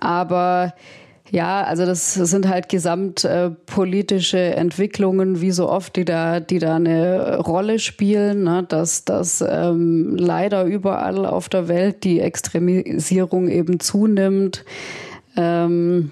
aber 0.00 0.72
ja, 1.30 1.64
also 1.64 1.86
das 1.86 2.14
sind 2.14 2.46
halt 2.46 2.68
gesamtpolitische 2.68 4.38
äh, 4.38 4.50
Entwicklungen, 4.52 5.40
wie 5.40 5.50
so 5.50 5.68
oft, 5.68 5.96
die 5.96 6.04
da, 6.04 6.40
die 6.40 6.58
da 6.58 6.76
eine 6.76 7.38
Rolle 7.38 7.78
spielen, 7.78 8.44
ne? 8.44 8.64
dass, 8.68 9.04
dass 9.04 9.42
ähm, 9.46 10.14
leider 10.16 10.64
überall 10.64 11.24
auf 11.24 11.48
der 11.48 11.68
Welt 11.68 12.04
die 12.04 12.20
Extremisierung 12.20 13.48
eben 13.48 13.80
zunimmt. 13.80 14.64
Ähm, 15.34 16.10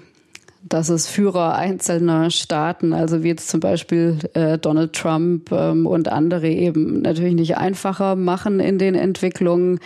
dass 0.63 0.89
es 0.89 1.07
Führer 1.07 1.55
einzelner 1.55 2.29
Staaten, 2.29 2.93
also 2.93 3.23
wie 3.23 3.29
jetzt 3.29 3.49
zum 3.49 3.59
Beispiel 3.59 4.19
äh, 4.33 4.57
Donald 4.57 4.93
Trump 4.93 5.51
ähm, 5.51 5.85
und 5.85 6.07
andere 6.07 6.49
eben 6.49 7.01
natürlich 7.01 7.33
nicht 7.33 7.57
einfacher 7.57 8.15
machen 8.15 8.59
in 8.59 8.77
den 8.77 8.95
Entwicklungen, 8.95 9.79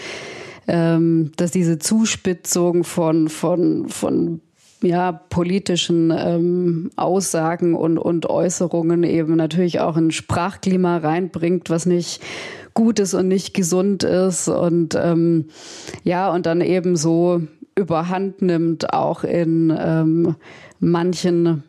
ähm, 0.67 1.31
dass 1.37 1.51
diese 1.51 1.79
Zuspitzung 1.79 2.83
von, 2.83 3.29
von, 3.29 3.87
von 3.87 4.41
ja, 4.81 5.11
politischen 5.11 6.11
ähm, 6.15 6.91
Aussagen 6.95 7.75
und, 7.75 7.97
und 7.97 8.29
Äußerungen 8.29 9.03
eben 9.03 9.35
natürlich 9.35 9.79
auch 9.79 9.95
ein 9.95 10.11
Sprachklima 10.11 10.97
reinbringt, 10.97 11.69
was 11.69 11.85
nicht 11.85 12.21
gut 12.73 12.99
ist 12.99 13.13
und 13.13 13.27
nicht 13.29 13.53
gesund 13.53 14.03
ist 14.03 14.49
und 14.49 14.95
ähm, 14.95 15.45
ja, 16.03 16.29
und 16.31 16.45
dann 16.45 16.59
eben 16.59 16.97
so 16.97 17.41
überhand 17.75 18.41
nimmt, 18.41 18.93
auch 18.93 19.23
in 19.23 19.73
ähm, 19.77 20.35
manchen 20.79 21.63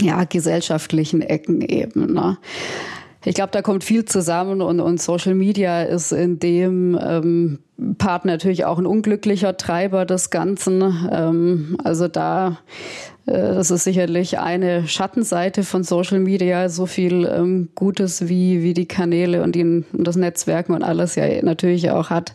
ja, 0.00 0.24
gesellschaftlichen 0.24 1.22
Ecken 1.22 1.60
eben. 1.60 2.12
Ne? 2.12 2.38
Ich 3.24 3.34
glaube, 3.34 3.50
da 3.52 3.62
kommt 3.62 3.84
viel 3.84 4.04
zusammen 4.04 4.60
und, 4.60 4.80
und 4.80 5.00
Social 5.00 5.34
Media 5.34 5.82
ist 5.82 6.12
in 6.12 6.38
dem 6.38 6.98
ähm, 7.00 7.58
Part 7.98 8.24
natürlich 8.24 8.64
auch 8.64 8.78
ein 8.78 8.86
unglücklicher 8.86 9.56
Treiber 9.56 10.04
des 10.04 10.30
Ganzen. 10.30 10.82
Ähm, 11.10 11.76
also 11.84 12.08
da 12.08 12.58
äh, 13.26 13.32
das 13.32 13.70
ist 13.70 13.84
sicherlich 13.84 14.38
eine 14.38 14.86
Schattenseite 14.86 15.62
von 15.62 15.84
Social 15.84 16.18
Media, 16.18 16.68
so 16.68 16.86
viel 16.86 17.24
ähm, 17.24 17.68
Gutes 17.74 18.28
wie, 18.28 18.62
wie 18.62 18.74
die 18.74 18.86
Kanäle 18.86 19.42
und, 19.42 19.54
die, 19.54 19.62
und 19.64 19.86
das 19.92 20.16
Netzwerken 20.16 20.72
und 20.72 20.82
alles 20.82 21.14
ja 21.14 21.24
natürlich 21.42 21.90
auch 21.90 22.10
hat. 22.10 22.34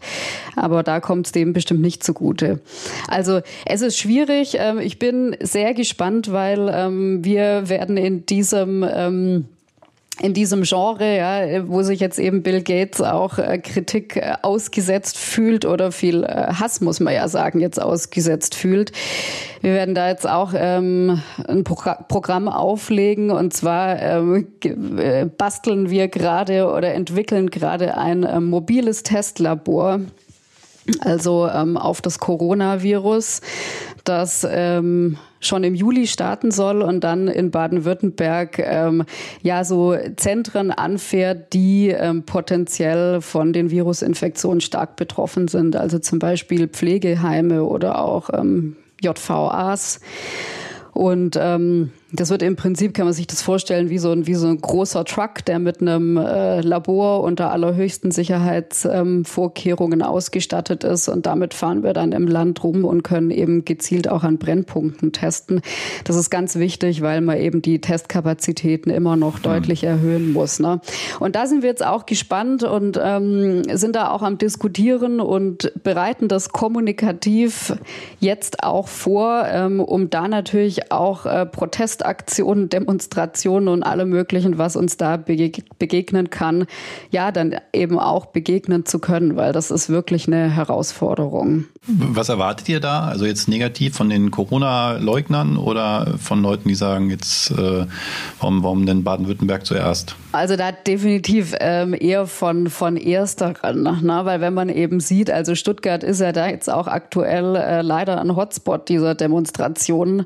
Aber 0.55 0.83
da 0.83 0.99
kommt 0.99 1.27
es 1.27 1.31
dem 1.31 1.53
bestimmt 1.53 1.81
nicht 1.81 2.03
zugute. 2.03 2.59
Also 3.07 3.41
es 3.65 3.81
ist 3.81 3.97
schwierig. 3.97 4.57
Ähm, 4.59 4.79
ich 4.79 4.99
bin 4.99 5.35
sehr 5.41 5.73
gespannt, 5.73 6.31
weil 6.31 6.69
ähm, 6.73 7.23
wir 7.23 7.69
werden 7.69 7.97
in 7.97 8.25
diesem 8.25 8.85
ähm, 8.89 9.45
in 10.21 10.33
diesem 10.33 10.63
Genre, 10.63 11.17
ja, 11.17 11.67
wo 11.67 11.81
sich 11.83 11.99
jetzt 11.99 12.19
eben 12.19 12.43
Bill 12.43 12.61
Gates 12.61 13.01
auch 13.01 13.37
äh, 13.37 13.59
Kritik 13.59 14.15
äh, 14.15 14.33
ausgesetzt 14.41 15.17
fühlt 15.17 15.65
oder 15.65 15.91
viel 15.91 16.23
äh, 16.23 16.53
Hass, 16.53 16.81
muss 16.81 16.99
man 16.99 17.13
ja 17.13 17.27
sagen, 17.27 17.59
jetzt 17.59 17.81
ausgesetzt 17.81 18.55
fühlt. 18.55 18.91
Wir 19.61 19.73
werden 19.73 19.95
da 19.95 20.09
jetzt 20.09 20.27
auch 20.27 20.53
ähm, 20.55 21.21
ein 21.47 21.63
Pro 21.63 21.77
Programm 22.07 22.47
auflegen 22.47 23.29
und 23.29 23.53
zwar 23.53 24.01
ähm, 24.01 24.47
äh, 24.63 25.25
basteln 25.25 25.89
wir 25.89 26.07
gerade 26.07 26.67
oder 26.67 26.93
entwickeln 26.93 27.49
gerade 27.49 27.97
ein 27.97 28.23
äh, 28.23 28.39
mobiles 28.39 29.03
Testlabor 29.03 29.99
also 30.99 31.47
ähm, 31.47 31.77
auf 31.77 32.01
das 32.01 32.19
Coronavirus, 32.19 33.41
das 34.03 34.47
ähm, 34.49 35.17
schon 35.39 35.63
im 35.63 35.75
Juli 35.75 36.07
starten 36.07 36.51
soll 36.51 36.81
und 36.81 37.03
dann 37.03 37.27
in 37.27 37.51
Baden-Württemberg 37.51 38.59
ähm, 38.59 39.03
ja 39.41 39.63
so 39.63 39.95
Zentren 40.15 40.71
anfährt, 40.71 41.53
die 41.53 41.89
ähm, 41.89 42.23
potenziell 42.23 43.21
von 43.21 43.53
den 43.53 43.69
Virusinfektionen 43.69 44.61
stark 44.61 44.95
betroffen 44.95 45.47
sind. 45.47 45.75
Also 45.75 45.99
zum 45.99 46.19
Beispiel 46.19 46.67
Pflegeheime 46.67 47.63
oder 47.63 47.99
auch 48.03 48.29
ähm, 48.33 48.75
JVAs. 49.01 49.99
Und 50.93 51.37
ähm, 51.39 51.91
das 52.13 52.29
wird 52.29 52.41
im 52.41 52.55
Prinzip, 52.55 52.93
kann 52.93 53.05
man 53.05 53.13
sich 53.13 53.27
das 53.27 53.41
vorstellen, 53.41 53.89
wie 53.89 53.97
so 53.97 54.11
ein, 54.11 54.27
wie 54.27 54.35
so 54.35 54.47
ein 54.47 54.61
großer 54.61 55.03
Truck, 55.03 55.43
der 55.45 55.59
mit 55.59 55.81
einem 55.81 56.15
äh, 56.15 56.61
Labor 56.61 57.21
unter 57.21 57.51
allerhöchsten 57.51 58.11
Sicherheitsvorkehrungen 58.11 59.99
ähm, 59.99 60.05
ausgestattet 60.05 60.85
ist. 60.85 61.09
Und 61.09 61.25
damit 61.25 61.53
fahren 61.53 61.83
wir 61.83 61.91
dann 61.91 62.13
im 62.13 62.25
Land 62.25 62.63
rum 62.63 62.85
und 62.85 63.03
können 63.03 63.29
eben 63.29 63.65
gezielt 63.65 64.07
auch 64.07 64.23
an 64.23 64.37
Brennpunkten 64.37 65.11
testen. 65.11 65.61
Das 66.05 66.15
ist 66.15 66.29
ganz 66.29 66.55
wichtig, 66.55 67.01
weil 67.01 67.19
man 67.19 67.39
eben 67.39 67.61
die 67.61 67.81
Testkapazitäten 67.81 68.89
immer 68.89 69.17
noch 69.17 69.39
mhm. 69.39 69.43
deutlich 69.43 69.83
erhöhen 69.83 70.31
muss. 70.31 70.59
Ne? 70.59 70.79
Und 71.19 71.35
da 71.35 71.45
sind 71.45 71.61
wir 71.61 71.69
jetzt 71.69 71.85
auch 71.85 72.05
gespannt 72.05 72.63
und 72.63 72.97
ähm, 73.03 73.63
sind 73.73 73.97
da 73.97 74.11
auch 74.11 74.21
am 74.21 74.37
Diskutieren 74.37 75.19
und 75.19 75.73
bereiten 75.83 76.29
das 76.29 76.49
kommunikativ 76.49 77.73
jetzt 78.21 78.63
auch 78.63 78.87
vor, 78.87 79.45
ähm, 79.51 79.81
um 79.81 80.09
da 80.09 80.29
natürlich 80.29 80.91
auch 80.93 81.25
äh, 81.25 81.45
Protest 81.45 81.96
Protestaktionen, 81.97 82.69
Demonstrationen 82.69 83.67
und 83.67 83.83
alle 83.83 84.05
möglichen, 84.05 84.57
was 84.57 84.75
uns 84.75 84.97
da 84.97 85.17
begegnen 85.17 86.29
kann, 86.29 86.65
ja, 87.09 87.31
dann 87.31 87.55
eben 87.73 87.99
auch 87.99 88.27
begegnen 88.27 88.85
zu 88.85 88.99
können, 88.99 89.35
weil 89.35 89.53
das 89.53 89.71
ist 89.71 89.89
wirklich 89.89 90.27
eine 90.27 90.49
Herausforderung. 90.49 91.65
Was 91.87 92.29
erwartet 92.29 92.69
ihr 92.69 92.79
da? 92.79 93.05
Also 93.05 93.25
jetzt 93.25 93.47
negativ 93.47 93.95
von 93.95 94.09
den 94.09 94.29
Corona-Leugnern 94.31 95.57
oder 95.57 96.15
von 96.19 96.41
Leuten, 96.41 96.67
die 96.69 96.75
sagen, 96.75 97.09
jetzt 97.09 97.51
äh, 97.51 97.85
warum, 98.39 98.63
warum 98.63 98.85
denn 98.85 99.03
Baden-Württemberg 99.03 99.65
zuerst? 99.65 100.15
Also 100.31 100.55
da 100.55 100.71
definitiv 100.71 101.55
ähm, 101.59 101.95
eher 101.97 102.27
von, 102.27 102.69
von 102.69 102.97
ersteren, 102.97 103.83
ne? 103.83 104.19
weil 104.23 104.41
wenn 104.41 104.53
man 104.53 104.69
eben 104.69 104.99
sieht, 104.99 105.31
also 105.31 105.55
Stuttgart 105.55 106.03
ist 106.03 106.21
ja 106.21 106.31
da 106.31 106.47
jetzt 106.47 106.69
auch 106.69 106.87
aktuell 106.87 107.55
äh, 107.55 107.81
leider 107.81 108.19
ein 108.19 108.35
Hotspot 108.35 108.89
dieser 108.89 109.15
Demonstrationen. 109.15 110.25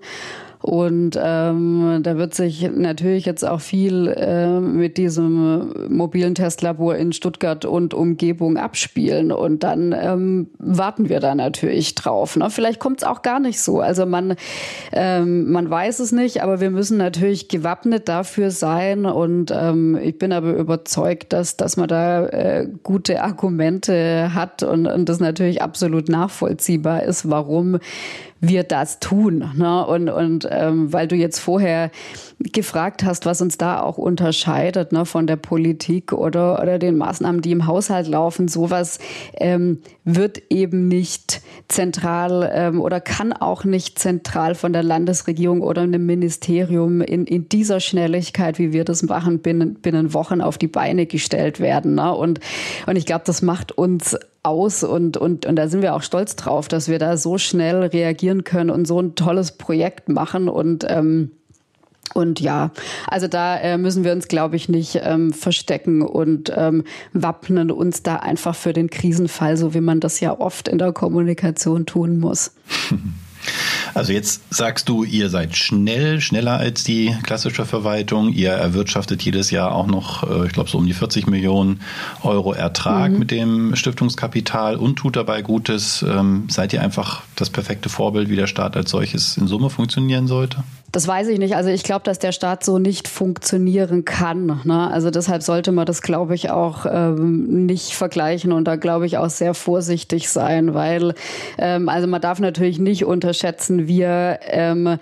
Und 0.62 1.18
ähm, 1.22 2.00
da 2.04 2.18
wird 2.18 2.36
sich 2.36 2.70
natürlich 2.72 3.26
jetzt 3.26 3.44
auch 3.44 3.62
viel 3.62 4.08
äh, 4.08 4.60
mit 4.60 4.98
diesem 4.98 5.74
mobilen 5.90 6.36
Testlabor 6.36 6.96
in 6.96 7.14
Stuttgart 7.14 7.66
und 7.66 7.94
Umgebung 7.94 8.58
abspielen. 8.58 9.32
Und 9.32 9.64
dann 9.64 9.96
ähm, 10.00 10.50
warten 10.60 11.10
wir 11.10 11.20
da 11.20 11.34
natürlich 11.34 11.96
drauf. 11.96 12.36
Ne? 12.36 12.50
Vielleicht 12.52 12.80
kommt 12.80 13.02
es 13.02 13.08
auch 13.08 13.24
gar 13.24 13.40
nicht 13.40 13.60
so. 13.60 13.80
Also 13.80 14.06
man, 14.06 14.36
ähm, 14.92 15.52
man 15.52 15.70
weiß 15.70 16.00
es 16.00 16.12
nicht, 16.12 16.44
aber 16.44 16.62
wir 16.62 16.70
müssen 16.70 16.98
natürlich 16.98 17.48
gewappnet 17.48 18.08
dafür 18.08 18.52
sein. 18.52 19.08
Und 19.08 19.52
ähm, 19.52 19.98
ich 20.02 20.20
bin 20.20 20.32
aber 20.32 20.54
überzeugt, 20.54 21.34
dass, 21.34 21.58
dass 21.58 21.76
man 21.76 21.88
da 21.88 22.28
äh, 22.28 22.68
gute 22.84 23.24
Argumente 23.24 24.36
hat 24.36 24.62
und, 24.62 24.86
und 24.86 25.10
das 25.10 25.20
natürlich 25.20 25.64
absolut 25.64 26.08
nachvollziehbar 26.08 27.04
ist, 27.04 27.30
warum 27.30 27.80
wir 28.42 28.64
das 28.64 29.00
tun. 29.00 29.52
Ne? 29.56 29.86
Und, 29.86 30.10
und 30.10 30.48
ähm, 30.50 30.92
weil 30.92 31.08
du 31.08 31.16
jetzt 31.16 31.40
vorher 31.40 31.92
gefragt 32.40 33.04
hast, 33.04 33.28
was 33.28 33.40
uns 33.40 33.60
da 33.60 33.82
auch 33.82 34.00
unterscheidet 34.00 34.92
ne, 34.92 35.06
von 35.06 35.28
der 35.28 35.36
Politik 35.36 36.12
oder, 36.12 36.60
oder 36.60 36.80
den 36.80 36.98
Maßnahmen, 36.98 37.42
die 37.42 37.52
im 37.52 37.68
Haushalt 37.68 38.08
laufen, 38.08 38.48
sowas 38.48 38.98
ähm, 39.36 39.80
wird 40.04 40.42
eben 40.50 40.88
nicht 40.88 41.42
zentral 41.68 42.52
ähm, 42.54 42.82
oder 42.82 43.00
kann 43.00 43.32
auch 43.32 43.64
nicht 43.64 44.00
zentral 44.00 44.56
von 44.56 44.74
der 44.74 44.84
Landesregierung 44.84 45.62
oder 45.62 45.84
einem 45.84 46.08
Ministerium 46.08 47.02
in, 47.02 47.26
in 47.26 47.48
dieser 47.48 47.80
Schnelligkeit, 47.80 48.58
wie 48.58 48.74
wir 48.74 48.86
das 48.86 49.04
machen, 49.04 49.40
binnen, 49.40 49.76
binnen 49.76 50.16
Wochen 50.16 50.42
auf 50.42 50.58
die 50.58 50.68
Beine 50.68 51.06
gestellt 51.06 51.60
werden. 51.60 51.94
Ne? 51.96 52.12
Und, 52.12 52.40
und 52.88 52.96
ich 52.96 53.06
glaube, 53.06 53.24
das 53.26 53.44
macht 53.44 53.72
uns 53.72 54.18
aus 54.44 54.84
und, 54.84 55.18
und, 55.18 55.46
und 55.46 55.56
da 55.56 55.68
sind 55.68 55.82
wir 55.82 55.96
auch 55.96 56.02
stolz 56.02 56.36
drauf, 56.36 56.68
dass 56.68 56.88
wir 56.88 57.00
da 57.00 57.18
so 57.18 57.38
schnell 57.38 57.84
reagieren 57.84 58.44
können 58.44 58.70
und 58.70 58.88
so 58.88 59.00
ein 59.00 59.16
tolles 59.16 59.52
Projekt 59.54 60.10
machen 60.10 60.50
und 60.50 60.86
ähm, 60.88 61.32
und 62.14 62.42
ja, 62.42 62.72
also 63.08 63.28
da 63.28 63.58
äh, 63.58 63.78
müssen 63.78 64.04
wir 64.04 64.12
uns, 64.12 64.28
glaube 64.28 64.58
ich, 64.58 64.68
nicht 64.68 65.00
ähm, 65.02 65.32
verstecken 65.32 66.02
und 66.02 66.52
ähm, 66.54 66.84
wappnen 67.14 67.72
uns 67.72 68.04
da 68.04 68.18
einfach 68.18 68.54
für 68.54 68.74
den 68.74 68.90
Krisenfall, 68.90 69.56
so 69.56 69.74
wie 69.74 69.80
man 69.80 70.02
das 70.02 70.20
ja 70.20 70.38
oft 70.38 70.68
in 70.68 70.78
der 70.78 70.92
Kommunikation 70.92 71.86
tun 71.86 72.20
muss. 72.20 72.54
Also 73.94 74.14
jetzt 74.14 74.42
sagst 74.54 74.90
du, 74.90 75.04
ihr 75.04 75.30
seid 75.30 75.56
schnell, 75.56 76.22
schneller 76.22 76.58
als 76.58 76.84
die 76.84 77.16
klassische 77.24 77.66
Verwaltung. 77.66 78.32
Ihr 78.32 78.52
erwirtschaftet 78.52 79.22
jedes 79.22 79.52
Jahr 79.52 79.74
auch 79.74 79.88
noch, 79.88 80.30
äh, 80.30 80.48
ich 80.48 80.54
glaube, 80.54 80.70
so 80.70 80.78
um 80.78 80.86
die 80.86 80.94
40 80.94 81.28
Millionen 81.28 81.82
Euro 82.24 82.54
Ertrag 82.54 83.12
mhm. 83.12 83.20
mit 83.20 83.32
dem 83.32 83.76
Stiftungskapital 83.76 84.76
und 84.76 84.96
tut 84.96 85.16
dabei 85.16 85.42
Gutes. 85.42 86.04
Ähm, 86.08 86.46
seid 86.50 86.74
ihr 86.74 86.82
einfach 86.82 87.24
das 87.36 87.50
perfekte 87.50 87.90
Vorbild, 87.90 88.30
wie 88.30 88.36
der 88.36 88.48
Staat 88.48 88.78
als 88.78 88.92
solches 88.92 89.38
in 89.38 89.48
Summe 89.48 89.70
funktionieren 89.70 90.28
sollte? 90.28 90.64
Das 90.92 91.08
weiß 91.08 91.30
ich 91.30 91.40
nicht. 91.40 91.56
Also 91.56 91.70
ich 91.70 91.84
glaube, 91.84 92.04
dass 92.04 92.20
der 92.20 92.34
Staat 92.34 92.66
so 92.66 92.78
nicht 92.78 93.08
funktionieren 93.08 94.04
kann. 94.04 94.62
Ne? 94.66 94.92
Also 94.92 95.10
deshalb 95.10 95.42
sollte 95.42 95.72
man 95.72 95.86
das, 95.86 96.02
glaube 96.02 96.36
ich, 96.36 96.50
auch 96.50 96.86
ähm, 96.86 97.66
nicht 97.66 97.94
vergleichen 97.94 98.52
und 98.52 98.66
da, 98.66 98.76
glaube 98.76 99.06
ich, 99.06 99.18
auch 99.18 99.30
sehr 99.30 99.54
vorsichtig 99.54 100.30
sein, 100.30 100.74
weil 100.74 101.14
ähm, 101.58 101.88
also 101.88 102.08
man 102.08 102.20
darf 102.20 102.40
natürlich 102.40 102.78
nicht 102.78 103.06
unterschätzen, 103.06 103.88
wir 103.88 104.40
ähm, 104.44 104.98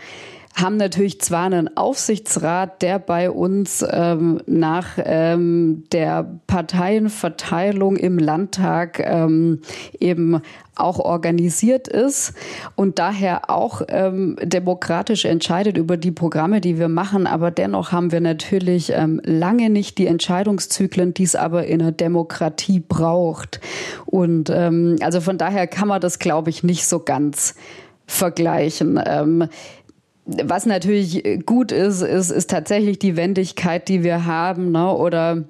haben 0.56 0.78
natürlich 0.78 1.22
zwar 1.22 1.46
einen 1.46 1.78
Aufsichtsrat, 1.78 2.82
der 2.82 3.00
bei 3.00 3.32
uns 3.32 3.86
ähm, 3.90 4.42
nach 4.46 4.98
ähm, 4.98 5.84
der 5.92 6.40
Parteienverteilung 6.48 7.96
im 7.96 8.18
Landtag 8.18 9.00
ähm, 9.00 9.62
eben 10.00 10.42
auch 10.76 11.00
organisiert 11.00 11.88
ist 11.88 12.34
und 12.76 13.00
daher 13.00 13.50
auch 13.50 13.82
ähm, 13.90 14.38
demokratisch 14.42 15.26
entscheidet 15.26 15.78
über 15.78 15.98
die 15.98 16.12
Programme, 16.12 16.62
die 16.62 16.80
wir 16.80 16.88
machen. 16.88 17.28
Aber 17.28 17.52
dennoch 17.52 17.92
haben 17.92 18.12
wir 18.12 18.22
natürlich 18.22 18.92
ähm, 18.94 19.22
lange 19.24 19.70
nicht 19.70 19.98
die 19.98 20.08
Entscheidungszyklen, 20.08 21.14
die 21.14 21.24
es 21.24 21.36
aber 21.36 21.68
in 21.68 21.82
einer 21.82 21.92
Demokratie 21.92 22.80
braucht. 22.80 23.60
Und 24.06 24.50
ähm, 24.50 24.98
also 25.02 25.22
von 25.22 25.38
daher 25.38 25.68
kann 25.68 25.88
man 25.88 26.02
das, 26.02 26.20
glaube 26.20 26.50
ich, 26.50 26.64
nicht 26.64 26.88
so 26.88 27.00
ganz 27.00 27.56
vergleichen. 28.08 29.00
Ähm, 29.06 29.48
was 30.44 30.66
natürlich 30.66 31.46
gut 31.46 31.72
ist, 31.72 32.02
ist, 32.02 32.30
ist 32.30 32.50
tatsächlich 32.50 33.00
die 33.00 33.16
Wendigkeit, 33.16 33.88
die 33.88 34.04
wir 34.04 34.26
haben, 34.26 34.72
ne? 34.72 34.94
oder 34.94 35.46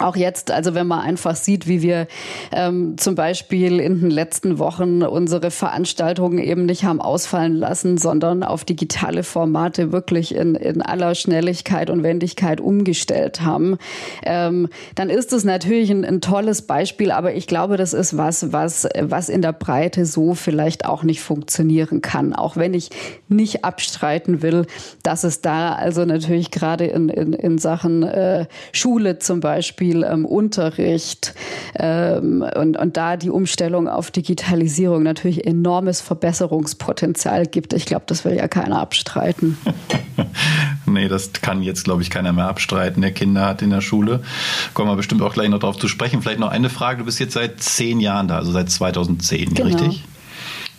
auch 0.00 0.16
jetzt, 0.16 0.50
also 0.50 0.74
wenn 0.74 0.86
man 0.86 1.00
einfach 1.00 1.36
sieht, 1.36 1.66
wie 1.66 1.82
wir 1.82 2.06
ähm, 2.52 2.96
zum 2.96 3.14
Beispiel 3.14 3.80
in 3.80 4.00
den 4.00 4.10
letzten 4.10 4.58
Wochen 4.58 5.02
unsere 5.02 5.50
Veranstaltungen 5.50 6.38
eben 6.38 6.66
nicht 6.66 6.84
haben 6.84 7.00
ausfallen 7.00 7.54
lassen, 7.54 7.98
sondern 7.98 8.42
auf 8.42 8.64
digitale 8.64 9.22
Formate 9.22 9.92
wirklich 9.92 10.34
in, 10.34 10.54
in 10.54 10.82
aller 10.82 11.14
Schnelligkeit 11.14 11.90
und 11.90 12.02
Wendigkeit 12.02 12.60
umgestellt 12.60 13.42
haben, 13.42 13.76
ähm, 14.24 14.68
dann 14.94 15.10
ist 15.10 15.32
es 15.32 15.44
natürlich 15.44 15.90
ein, 15.90 16.04
ein 16.04 16.20
tolles 16.20 16.62
Beispiel, 16.62 17.10
aber 17.10 17.34
ich 17.34 17.46
glaube, 17.46 17.76
das 17.76 17.92
ist 17.92 18.16
was, 18.16 18.52
was, 18.52 18.88
was 19.00 19.28
in 19.28 19.42
der 19.42 19.52
Breite 19.52 20.06
so 20.06 20.34
vielleicht 20.34 20.84
auch 20.84 21.02
nicht 21.02 21.20
funktionieren 21.20 22.00
kann. 22.00 22.32
Auch 22.32 22.56
wenn 22.56 22.74
ich 22.74 22.90
nicht 23.28 23.64
abstreiten 23.64 24.42
will, 24.42 24.66
dass 25.02 25.24
es 25.24 25.40
da 25.40 25.74
also 25.74 26.04
natürlich 26.04 26.50
gerade 26.50 26.86
in, 26.86 27.08
in, 27.08 27.32
in 27.32 27.58
Sachen 27.58 28.02
äh, 28.02 28.46
Schule 28.72 29.18
zum 29.18 29.40
Beispiel 29.40 29.89
viel 29.90 30.04
ähm, 30.04 30.24
Unterricht 30.24 31.34
ähm, 31.74 32.44
und, 32.56 32.76
und 32.76 32.96
da 32.96 33.16
die 33.16 33.30
Umstellung 33.30 33.88
auf 33.88 34.10
Digitalisierung 34.10 35.02
natürlich 35.02 35.46
enormes 35.46 36.00
Verbesserungspotenzial 36.00 37.46
gibt. 37.46 37.72
Ich 37.72 37.86
glaube, 37.86 38.04
das 38.06 38.24
will 38.24 38.36
ja 38.36 38.46
keiner 38.48 38.80
abstreiten. 38.80 39.58
nee, 40.86 41.08
das 41.08 41.32
kann 41.32 41.62
jetzt, 41.62 41.84
glaube 41.84 42.02
ich, 42.02 42.10
keiner 42.10 42.32
mehr 42.32 42.46
abstreiten. 42.46 43.02
Der 43.02 43.12
Kinder 43.12 43.46
hat 43.46 43.62
in 43.62 43.70
der 43.70 43.80
Schule. 43.80 44.22
Kommen 44.74 44.90
wir 44.90 44.96
bestimmt 44.96 45.22
auch 45.22 45.34
gleich 45.34 45.48
noch 45.48 45.58
darauf 45.58 45.78
zu 45.78 45.88
sprechen. 45.88 46.22
Vielleicht 46.22 46.40
noch 46.40 46.50
eine 46.50 46.70
Frage. 46.70 46.98
Du 46.98 47.04
bist 47.04 47.18
jetzt 47.18 47.34
seit 47.34 47.60
zehn 47.60 48.00
Jahren 48.00 48.28
da, 48.28 48.36
also 48.36 48.52
seit 48.52 48.70
2010, 48.70 49.54
genau. 49.54 49.68
richtig? 49.68 50.04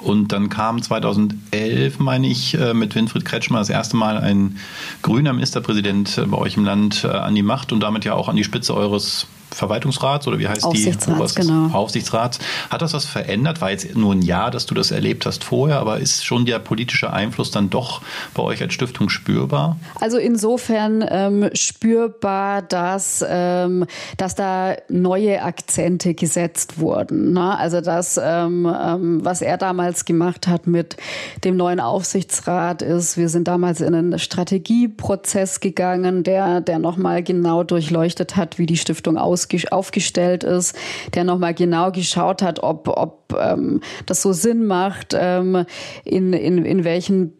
Und 0.04 0.32
dann 0.32 0.50
kam 0.50 0.82
2011, 0.82 2.00
meine 2.00 2.28
ich, 2.28 2.58
äh, 2.58 2.74
mit 2.74 2.96
Winfried 2.96 3.24
Kretschmer 3.24 3.60
das 3.60 3.70
erste 3.70 3.96
Mal 3.98 4.18
ein 4.18 4.58
grüner 5.02 5.34
Ministerpräsident 5.34 6.24
bei 6.28 6.38
euch 6.38 6.58
im 6.58 6.66
Land 6.66 7.04
äh, 7.04 7.08
an 7.08 7.36
die 7.36 7.44
Macht 7.44 7.72
und 7.72 7.82
damit 7.82 8.04
ja 8.04 8.14
auch 8.14 8.28
an 8.28 8.36
die 8.36 8.44
Spitze 8.44 8.76
eures 8.76 9.28
Verwaltungsrats 9.54 10.28
oder 10.28 10.40
wie 10.40 10.48
heißt 10.48 10.64
Aufsichtsrats, 10.64 11.36
die? 11.36 11.42
Genau. 11.42 11.74
Aufsichtsrats. 11.74 12.40
Hat 12.70 12.82
das 12.82 12.94
was 12.94 13.06
verändert? 13.06 13.62
War 13.62 13.72
jetzt 13.72 13.96
nur 13.96 14.14
ein 14.14 14.22
Jahr, 14.22 14.52
dass 14.52 14.66
du 14.66 14.74
das 14.74 14.92
erlebt 14.92 15.26
hast 15.26 15.44
vorher, 15.44 15.80
aber 15.80 16.00
ist 16.00 16.26
schon 16.26 16.46
der 16.46 16.60
politische 16.60 17.12
Einfluss 17.12 17.52
dann 17.52 17.70
doch 17.70 18.02
bei 18.34 18.44
euch 18.44 18.62
als 18.62 18.74
Stiftung 18.74 19.10
spürbar? 19.10 19.78
Also 20.00 20.18
insofern 20.18 21.06
ähm, 21.08 21.50
spürbar, 21.54 22.62
dass, 22.62 23.24
ähm, 23.28 23.86
dass 24.18 24.36
da 24.36 24.76
neue 24.90 25.42
Akzente 25.42 26.14
gesetzt 26.14 26.80
wurden. 26.80 27.34
Ne? 27.34 27.58
Also 27.58 27.82
das, 27.82 28.20
ähm, 28.22 28.66
ähm 28.66 29.20
was 29.24 29.42
er 29.42 29.58
damals 29.58 30.06
gemacht 30.06 30.48
hat 30.48 30.68
mit 30.68 30.98
dem 31.44 31.58
neuen 31.58 31.80
Aufsichtsrat 31.80 32.82
ist, 32.82 33.18
wir 33.18 33.30
sind 33.30 33.48
damals 33.48 33.82
in 33.82 33.94
einen 33.94 34.20
Strategieprozess 34.20 35.60
gegangen, 35.60 36.24
der, 36.24 36.62
der 36.62 36.80
nochmal 36.80 37.22
genau 37.24 37.64
durchleuchtet 37.64 38.36
hat, 38.36 38.58
wie 38.58 38.66
die 38.66 38.78
Stiftung 38.78 39.18
aussieht 39.18 39.41
aufgestellt 39.72 40.44
ist, 40.44 40.76
der 41.14 41.24
nochmal 41.24 41.54
genau 41.54 41.92
geschaut 41.92 42.42
hat, 42.42 42.64
ob, 42.64 42.88
ob 42.88 43.38
ähm, 43.40 43.82
das 44.06 44.22
so 44.22 44.34
Sinn 44.34 44.66
macht, 44.66 45.16
ähm, 45.18 45.66
in, 46.04 46.34
in, 46.34 46.66
in 46.66 46.84
welchen 46.84 47.34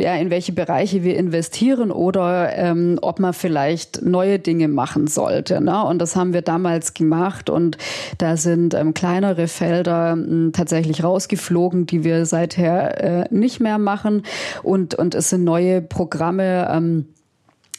ja, 0.00 0.14
in 0.14 0.30
welche 0.30 0.52
Bereiche 0.52 1.02
wir 1.02 1.16
investieren 1.16 1.90
oder 1.90 2.56
ähm, 2.56 2.98
ob 3.02 3.18
man 3.18 3.32
vielleicht 3.32 4.02
neue 4.02 4.38
Dinge 4.38 4.68
machen 4.68 5.06
sollte. 5.06 5.60
Ne? 5.60 5.84
Und 5.84 5.98
das 5.98 6.16
haben 6.16 6.32
wir 6.32 6.42
damals 6.42 6.94
gemacht 6.94 7.50
und 7.50 7.78
da 8.18 8.36
sind 8.36 8.74
ähm, 8.74 8.94
kleinere 8.94 9.48
Felder 9.48 10.12
ähm, 10.12 10.52
tatsächlich 10.52 11.02
rausgeflogen, 11.02 11.86
die 11.86 12.04
wir 12.04 12.26
seither 12.26 13.02
äh, 13.02 13.34
nicht 13.34 13.60
mehr 13.60 13.78
machen 13.78 14.22
und, 14.62 14.94
und 14.94 15.14
es 15.14 15.30
sind 15.30 15.44
neue 15.44 15.82
Programme. 15.82 16.68
Ähm, 16.70 17.06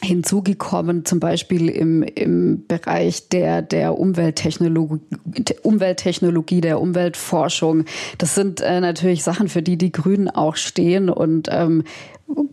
hinzugekommen, 0.02 1.06
zum 1.06 1.20
Beispiel 1.20 1.70
im, 1.70 2.04
im 2.04 2.66
Bereich 2.68 3.30
der, 3.30 3.62
der 3.62 3.98
Umwelttechnologie, 3.98 5.02
Umwelttechnologie, 5.62 6.62
der 6.62 6.80
Umweltforschung. 6.80 7.86
Das 8.18 8.36
sind 8.36 8.62
äh, 8.62 8.80
natürlich 8.80 9.24
Sachen, 9.24 9.50
für 9.50 9.62
die 9.62 9.78
die 9.78 9.92
Grünen 9.92 10.30
auch 10.30 10.56
stehen. 10.56 11.10
Und 11.10 11.50
ähm, 11.52 11.84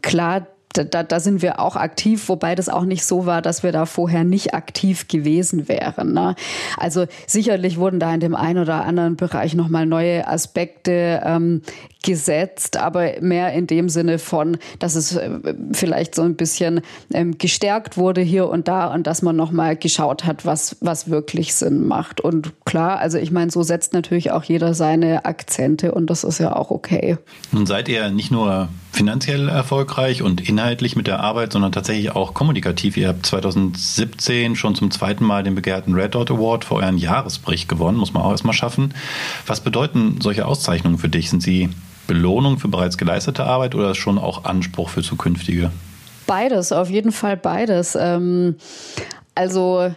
klar, 0.03 0.47
da, 0.73 1.03
da 1.03 1.21
sind 1.21 1.43
wir 1.43 1.61
auch 1.61 1.77
aktiv, 1.77 2.29
wobei 2.29 2.55
das 2.55 2.69
auch 2.69 2.85
nicht 2.85 3.05
so 3.05 3.27
war, 3.27 3.43
dass 3.43 3.63
wir 3.63 3.73
da 3.73 3.87
vorher 3.87 4.25
nicht 4.25 4.55
aktiv 4.55 5.09
gewesen 5.09 5.69
wären. 5.69 6.13
Ne? 6.13 6.35
Also 6.77 7.07
sicherlich 7.27 7.79
wurden 7.79 8.01
da 8.01 8.13
in 8.13 8.21
dem 8.21 8.35
einen 8.35 8.61
oder 8.61 8.85
anderen 8.85 9.17
Bereich 9.17 9.55
nochmal 9.55 9.87
neue 9.87 10.27
Aspekte 10.29 11.23
ähm, 11.25 11.63
gesetzt, 12.03 12.77
aber 12.77 13.21
mehr 13.21 13.53
in 13.53 13.67
dem 13.67 13.89
Sinne 13.89 14.19
von, 14.19 14.59
dass 14.79 14.95
es 14.95 15.17
äh, 15.17 15.31
vielleicht 15.73 16.15
so 16.15 16.23
ein 16.23 16.37
bisschen 16.37 16.83
ähm, 17.13 17.37
gestärkt 17.39 17.97
wurde 17.97 18.21
hier 18.21 18.49
und 18.49 18.69
da 18.69 18.93
und 18.93 19.07
dass 19.07 19.23
man 19.23 19.35
nochmal 19.35 19.77
geschaut 19.77 20.25
hat, 20.25 20.47
was, 20.47 20.77
was 20.81 21.11
wirklich 21.11 21.55
Sinn 21.55 21.87
macht. 21.87 22.21
Und 22.21 22.53
klar, 22.65 22.99
also 22.99 23.19
ich 23.19 23.33
meine, 23.33 23.51
so 23.51 23.63
setzt 23.63 23.93
natürlich 23.93 24.31
auch 24.31 24.45
jeder 24.45 24.75
seine 24.75 25.25
Akzente 25.25 25.93
und 25.93 26.09
das 26.09 26.23
ist 26.23 26.39
ja 26.39 26.55
auch 26.55 26.71
okay. 26.71 27.17
Nun 27.51 27.67
seid 27.67 27.89
ihr 27.89 28.11
nicht 28.11 28.31
nur 28.31 28.69
finanziell 28.97 29.49
erfolgreich 29.49 30.23
und 30.23 30.49
inhaltlich 30.49 30.97
mit 30.97 31.07
der 31.07 31.21
Arbeit, 31.21 31.53
sondern 31.53 31.71
tatsächlich 31.71 32.13
auch 32.13 32.33
kommunikativ. 32.33 32.97
Ihr 32.97 33.09
habt 33.09 33.27
2017 33.27 34.57
schon 34.57 34.75
zum 34.75 34.91
zweiten 34.91 35.25
Mal 35.25 35.43
den 35.43 35.55
begehrten 35.55 35.95
Red 35.95 36.15
Dot 36.15 36.31
Award 36.31 36.65
für 36.65 36.77
euren 36.77 36.97
Jahresbericht 36.97 37.69
gewonnen, 37.69 37.99
muss 37.99 38.15
man 38.15 38.23
auch 38.23 38.31
erstmal 38.31 38.55
schaffen. 38.55 38.95
Was 39.47 39.61
bedeuten 39.61 40.19
solche 40.23 40.47
Auszeichnungen 40.47 40.97
für 40.97 41.11
dich? 41.11 41.29
Sind 41.29 41.43
sie 41.43 41.69
Belohnung 42.07 42.59
für 42.59 42.69
bereits 42.69 42.97
geleistete 42.97 43.45
Arbeit 43.45 43.75
oder 43.75 43.95
schon 43.95 44.19
auch 44.19 44.45
Anspruch 44.45 44.89
für 44.89 45.03
Beides, 46.27 46.73
auf 46.73 46.89
jeden 46.89 47.13
Fall 47.13 47.37
beides. 47.37 47.97
Ähm, 48.01 48.57
also 49.35 49.95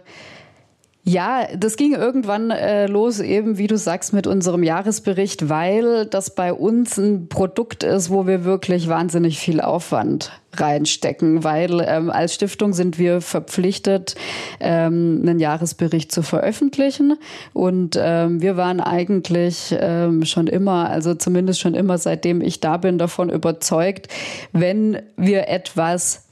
Ja, 1.09 1.47
das 1.57 1.75
ging 1.75 1.95
irgendwann 1.95 2.51
äh, 2.51 2.85
los, 2.85 3.19
eben 3.19 3.57
wie 3.57 3.65
du 3.65 3.79
sagst, 3.79 4.13
mit 4.13 4.27
unserem 4.27 4.61
Jahresbericht, 4.61 5.49
weil 5.49 6.05
das 6.05 6.35
bei 6.35 6.53
uns 6.53 6.99
ein 6.99 7.29
Produkt 7.29 7.83
ist, 7.83 8.11
wo 8.11 8.27
wir 8.27 8.43
wirklich 8.45 8.87
wahnsinnig 8.87 9.39
viel 9.39 9.59
Aufwand 9.59 10.31
reinstecken, 10.53 11.43
weil 11.43 11.83
ähm, 11.87 12.11
als 12.11 12.35
Stiftung 12.35 12.73
sind 12.73 12.99
wir 12.99 13.21
verpflichtet, 13.21 14.13
ähm, 14.59 15.21
einen 15.23 15.39
Jahresbericht 15.39 16.11
zu 16.11 16.21
veröffentlichen. 16.21 17.17
Und 17.53 17.97
ähm, 17.99 18.43
wir 18.43 18.55
waren 18.55 18.79
eigentlich 18.79 19.75
ähm, 19.79 20.25
schon 20.25 20.45
immer, 20.45 20.91
also 20.91 21.15
zumindest 21.15 21.59
schon 21.59 21.73
immer 21.73 21.97
seitdem 21.97 22.39
ich 22.39 22.59
da 22.59 22.77
bin, 22.77 22.99
davon 22.99 23.31
überzeugt, 23.31 24.09
wenn 24.51 25.01
wir 25.17 25.47
etwas 25.47 26.28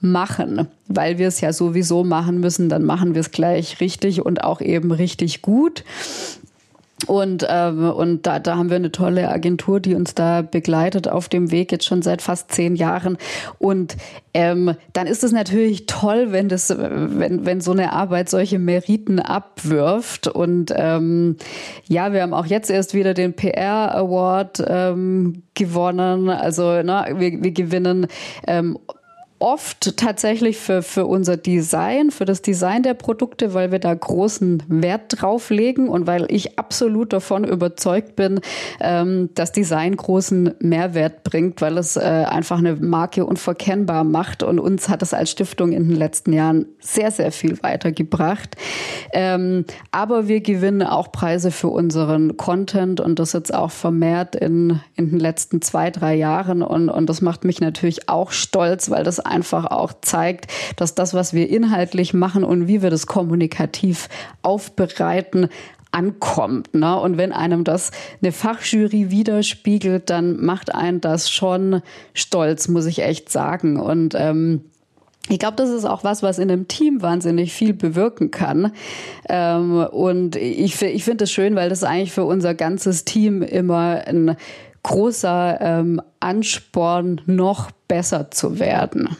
machen, 0.00 0.68
weil 0.88 1.18
wir 1.18 1.28
es 1.28 1.40
ja 1.40 1.52
sowieso 1.52 2.04
machen 2.04 2.40
müssen, 2.40 2.68
dann 2.68 2.84
machen 2.84 3.14
wir 3.14 3.20
es 3.20 3.30
gleich 3.30 3.80
richtig 3.80 4.24
und 4.24 4.42
auch 4.44 4.60
eben 4.60 4.92
richtig 4.92 5.42
gut. 5.42 5.84
Und, 7.06 7.46
ähm, 7.48 7.90
und 7.90 8.26
da, 8.26 8.38
da 8.38 8.56
haben 8.56 8.68
wir 8.68 8.76
eine 8.76 8.92
tolle 8.92 9.28
Agentur, 9.28 9.80
die 9.80 9.94
uns 9.94 10.14
da 10.14 10.42
begleitet 10.42 11.08
auf 11.08 11.28
dem 11.28 11.50
Weg 11.50 11.72
jetzt 11.72 11.86
schon 11.86 12.02
seit 12.02 12.22
fast 12.22 12.52
zehn 12.52 12.76
Jahren. 12.76 13.16
Und 13.58 13.96
ähm, 14.34 14.74
dann 14.92 15.06
ist 15.06 15.24
es 15.24 15.32
natürlich 15.32 15.86
toll, 15.86 16.32
wenn 16.32 16.48
das, 16.48 16.68
wenn, 16.76 17.46
wenn 17.46 17.60
so 17.60 17.72
eine 17.72 17.92
Arbeit 17.92 18.28
solche 18.28 18.58
Meriten 18.58 19.18
abwirft. 19.18 20.28
Und 20.28 20.72
ähm, 20.76 21.36
ja, 21.88 22.12
wir 22.12 22.22
haben 22.22 22.34
auch 22.34 22.46
jetzt 22.46 22.70
erst 22.70 22.94
wieder 22.94 23.14
den 23.14 23.34
PR 23.34 23.94
Award 23.96 24.62
ähm, 24.66 25.42
gewonnen. 25.54 26.28
Also 26.28 26.82
na, 26.82 27.06
wir, 27.18 27.42
wir 27.42 27.52
gewinnen 27.52 28.06
ähm, 28.46 28.78
oft 29.40 29.96
tatsächlich 29.96 30.58
für, 30.58 30.82
für 30.82 31.06
unser 31.06 31.38
Design, 31.38 32.10
für 32.10 32.26
das 32.26 32.42
Design 32.42 32.82
der 32.82 32.92
Produkte, 32.92 33.54
weil 33.54 33.72
wir 33.72 33.78
da 33.78 33.92
großen 33.94 34.62
Wert 34.68 35.20
drauf 35.20 35.48
legen 35.48 35.88
und 35.88 36.06
weil 36.06 36.26
ich 36.28 36.58
absolut 36.58 37.14
davon 37.14 37.44
überzeugt 37.44 38.16
bin, 38.16 38.40
ähm, 38.80 39.30
dass 39.34 39.50
Design 39.52 39.96
großen 39.96 40.54
Mehrwert 40.60 41.24
bringt, 41.24 41.62
weil 41.62 41.78
es 41.78 41.96
äh, 41.96 42.00
einfach 42.00 42.58
eine 42.58 42.76
Marke 42.76 43.24
unverkennbar 43.24 44.04
macht 44.04 44.42
und 44.42 44.58
uns 44.58 44.90
hat 44.90 45.02
es 45.02 45.14
als 45.14 45.30
Stiftung 45.30 45.72
in 45.72 45.88
den 45.88 45.96
letzten 45.96 46.34
Jahren 46.34 46.66
sehr, 46.78 47.10
sehr 47.10 47.32
viel 47.32 47.62
weitergebracht. 47.62 48.56
Ähm, 49.12 49.64
aber 49.90 50.28
wir 50.28 50.42
gewinnen 50.42 50.82
auch 50.82 51.12
Preise 51.12 51.50
für 51.50 51.68
unseren 51.68 52.36
Content 52.36 53.00
und 53.00 53.18
das 53.18 53.32
jetzt 53.32 53.54
auch 53.54 53.70
vermehrt 53.70 54.36
in, 54.36 54.80
in 54.96 55.10
den 55.10 55.18
letzten 55.18 55.62
zwei, 55.62 55.90
drei 55.90 56.14
Jahren 56.14 56.62
und, 56.62 56.90
und 56.90 57.08
das 57.08 57.22
macht 57.22 57.44
mich 57.44 57.62
natürlich 57.62 58.10
auch 58.10 58.32
stolz, 58.32 58.90
weil 58.90 59.02
das 59.02 59.29
einfach 59.30 59.66
auch 59.66 59.92
zeigt, 60.02 60.50
dass 60.76 60.94
das, 60.94 61.14
was 61.14 61.32
wir 61.32 61.48
inhaltlich 61.48 62.14
machen 62.14 62.44
und 62.44 62.68
wie 62.68 62.82
wir 62.82 62.90
das 62.90 63.06
kommunikativ 63.06 64.08
aufbereiten, 64.42 65.48
ankommt. 65.92 66.74
Ne? 66.74 66.98
Und 67.00 67.16
wenn 67.18 67.32
einem 67.32 67.64
das 67.64 67.90
eine 68.22 68.32
Fachjury 68.32 69.10
widerspiegelt, 69.10 70.10
dann 70.10 70.42
macht 70.42 70.74
einen 70.74 71.00
das 71.00 71.30
schon 71.30 71.82
stolz, 72.14 72.68
muss 72.68 72.86
ich 72.86 73.00
echt 73.02 73.30
sagen. 73.30 73.78
Und 73.78 74.14
ähm, 74.16 74.62
ich 75.28 75.38
glaube, 75.38 75.56
das 75.56 75.70
ist 75.70 75.84
auch 75.84 76.02
was, 76.02 76.22
was 76.22 76.38
in 76.38 76.50
einem 76.50 76.66
Team 76.66 77.02
wahnsinnig 77.02 77.52
viel 77.52 77.72
bewirken 77.72 78.30
kann. 78.30 78.72
Ähm, 79.28 79.78
und 79.78 80.36
ich, 80.36 80.80
ich 80.82 81.04
finde 81.04 81.24
es 81.24 81.32
schön, 81.32 81.54
weil 81.54 81.68
das 81.68 81.84
eigentlich 81.84 82.12
für 82.12 82.24
unser 82.24 82.54
ganzes 82.54 83.04
Team 83.04 83.42
immer 83.42 84.02
ein 84.06 84.36
großer 84.82 85.58
ähm, 85.60 86.00
Ansporn, 86.20 87.20
noch 87.26 87.70
besser 87.88 88.30
zu 88.30 88.58
werden. 88.58 89.16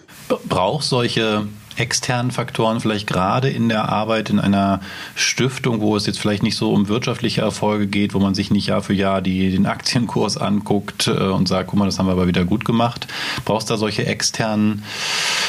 Braucht 0.48 0.84
solche 0.84 1.46
externen 1.76 2.30
Faktoren 2.30 2.80
vielleicht 2.80 3.06
gerade 3.06 3.48
in 3.48 3.68
der 3.68 3.88
Arbeit 3.88 4.30
in 4.30 4.38
einer 4.38 4.80
Stiftung, 5.14 5.80
wo 5.80 5.96
es 5.96 6.06
jetzt 6.06 6.20
vielleicht 6.20 6.42
nicht 6.42 6.56
so 6.56 6.72
um 6.72 6.88
wirtschaftliche 6.88 7.40
Erfolge 7.40 7.86
geht, 7.86 8.14
wo 8.14 8.18
man 8.18 8.34
sich 8.34 8.50
nicht 8.50 8.66
Jahr 8.66 8.82
für 8.82 8.92
Jahr 8.92 9.22
die, 9.22 9.50
den 9.50 9.66
Aktienkurs 9.66 10.36
anguckt 10.36 11.08
äh, 11.08 11.10
und 11.10 11.48
sagt, 11.48 11.68
guck 11.68 11.78
mal, 11.78 11.86
das 11.86 11.98
haben 11.98 12.06
wir 12.06 12.12
aber 12.12 12.26
wieder 12.26 12.44
gut 12.44 12.64
gemacht. 12.64 13.06
Brauchst 13.44 13.70
du 13.70 13.74
da 13.74 13.78
solche 13.78 14.06
externen 14.06 14.84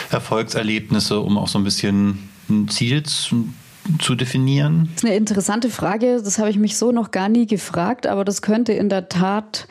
Erfolgserlebnisse, 0.10 1.20
um 1.20 1.38
auch 1.38 1.48
so 1.48 1.60
ein 1.60 1.64
bisschen 1.64 2.30
ein 2.50 2.68
Ziel 2.70 3.04
zu, 3.04 3.50
zu 4.00 4.16
definieren? 4.16 4.90
Das 4.96 5.04
ist 5.04 5.10
eine 5.10 5.18
interessante 5.18 5.70
Frage. 5.70 6.22
Das 6.24 6.40
habe 6.40 6.50
ich 6.50 6.58
mich 6.58 6.78
so 6.78 6.92
noch 6.92 7.12
gar 7.12 7.30
nie 7.30 7.46
gefragt, 7.46 8.08
aber 8.08 8.24
das 8.24 8.42
könnte 8.42 8.74
in 8.74 8.90
der 8.90 9.10
Tat 9.10 9.68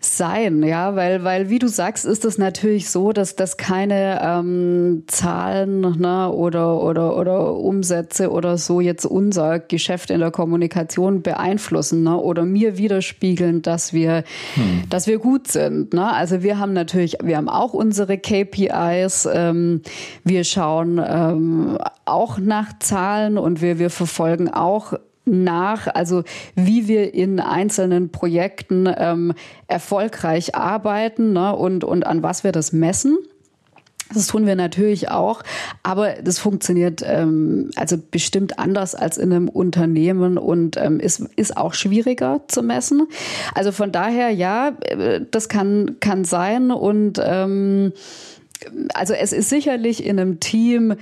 sein, 0.00 0.62
ja, 0.62 0.94
weil, 0.94 1.24
weil 1.24 1.50
wie 1.50 1.58
du 1.58 1.66
sagst, 1.66 2.04
ist 2.04 2.24
es 2.24 2.38
natürlich 2.38 2.88
so, 2.88 3.12
dass 3.12 3.34
das 3.34 3.56
keine 3.56 4.20
ähm, 4.22 5.02
Zahlen 5.08 5.80
ne, 5.98 6.30
oder, 6.30 6.80
oder, 6.80 7.16
oder 7.16 7.54
Umsätze 7.54 8.30
oder 8.30 8.58
so 8.58 8.80
jetzt 8.80 9.04
unser 9.04 9.58
Geschäft 9.58 10.10
in 10.10 10.20
der 10.20 10.30
Kommunikation 10.30 11.22
beeinflussen 11.22 12.04
ne, 12.04 12.16
oder 12.16 12.44
mir 12.44 12.78
widerspiegeln, 12.78 13.62
dass 13.62 13.92
wir, 13.92 14.22
hm. 14.54 14.84
dass 14.88 15.08
wir 15.08 15.18
gut 15.18 15.48
sind. 15.48 15.92
Ne? 15.92 16.12
Also 16.12 16.42
wir 16.42 16.58
haben 16.58 16.74
natürlich, 16.74 17.16
wir 17.22 17.36
haben 17.36 17.48
auch 17.48 17.74
unsere 17.74 18.18
KPIs, 18.18 19.28
ähm, 19.32 19.82
wir 20.22 20.44
schauen 20.44 21.00
ähm, 21.04 21.78
auch 22.04 22.38
nach 22.38 22.78
Zahlen 22.78 23.36
und 23.36 23.60
wir, 23.60 23.80
wir 23.80 23.90
verfolgen 23.90 24.48
auch 24.48 24.94
nach, 25.28 25.86
also 25.86 26.24
wie 26.54 26.88
wir 26.88 27.14
in 27.14 27.40
einzelnen 27.40 28.10
Projekten 28.10 28.88
ähm, 28.96 29.34
erfolgreich 29.66 30.54
arbeiten 30.54 31.32
ne, 31.32 31.54
und, 31.54 31.84
und 31.84 32.06
an 32.06 32.22
was 32.22 32.44
wir 32.44 32.52
das 32.52 32.72
messen. 32.72 33.18
Das 34.14 34.26
tun 34.26 34.46
wir 34.46 34.56
natürlich 34.56 35.10
auch, 35.10 35.42
aber 35.82 36.14
das 36.22 36.38
funktioniert 36.38 37.02
ähm, 37.04 37.70
also 37.76 37.98
bestimmt 37.98 38.58
anders 38.58 38.94
als 38.94 39.18
in 39.18 39.32
einem 39.32 39.48
Unternehmen 39.50 40.38
und 40.38 40.78
ähm, 40.78 40.98
ist, 40.98 41.20
ist 41.36 41.58
auch 41.58 41.74
schwieriger 41.74 42.40
zu 42.48 42.62
messen. 42.62 43.06
Also 43.54 43.70
von 43.70 43.92
daher, 43.92 44.30
ja, 44.30 44.72
äh, 44.80 45.20
das 45.30 45.50
kann, 45.50 45.96
kann 46.00 46.24
sein 46.24 46.70
und 46.70 47.20
ähm, 47.22 47.92
also 48.94 49.12
es 49.14 49.32
ist 49.32 49.50
sicherlich 49.50 50.04
in 50.04 50.18
einem 50.18 50.40
Team 50.40 50.94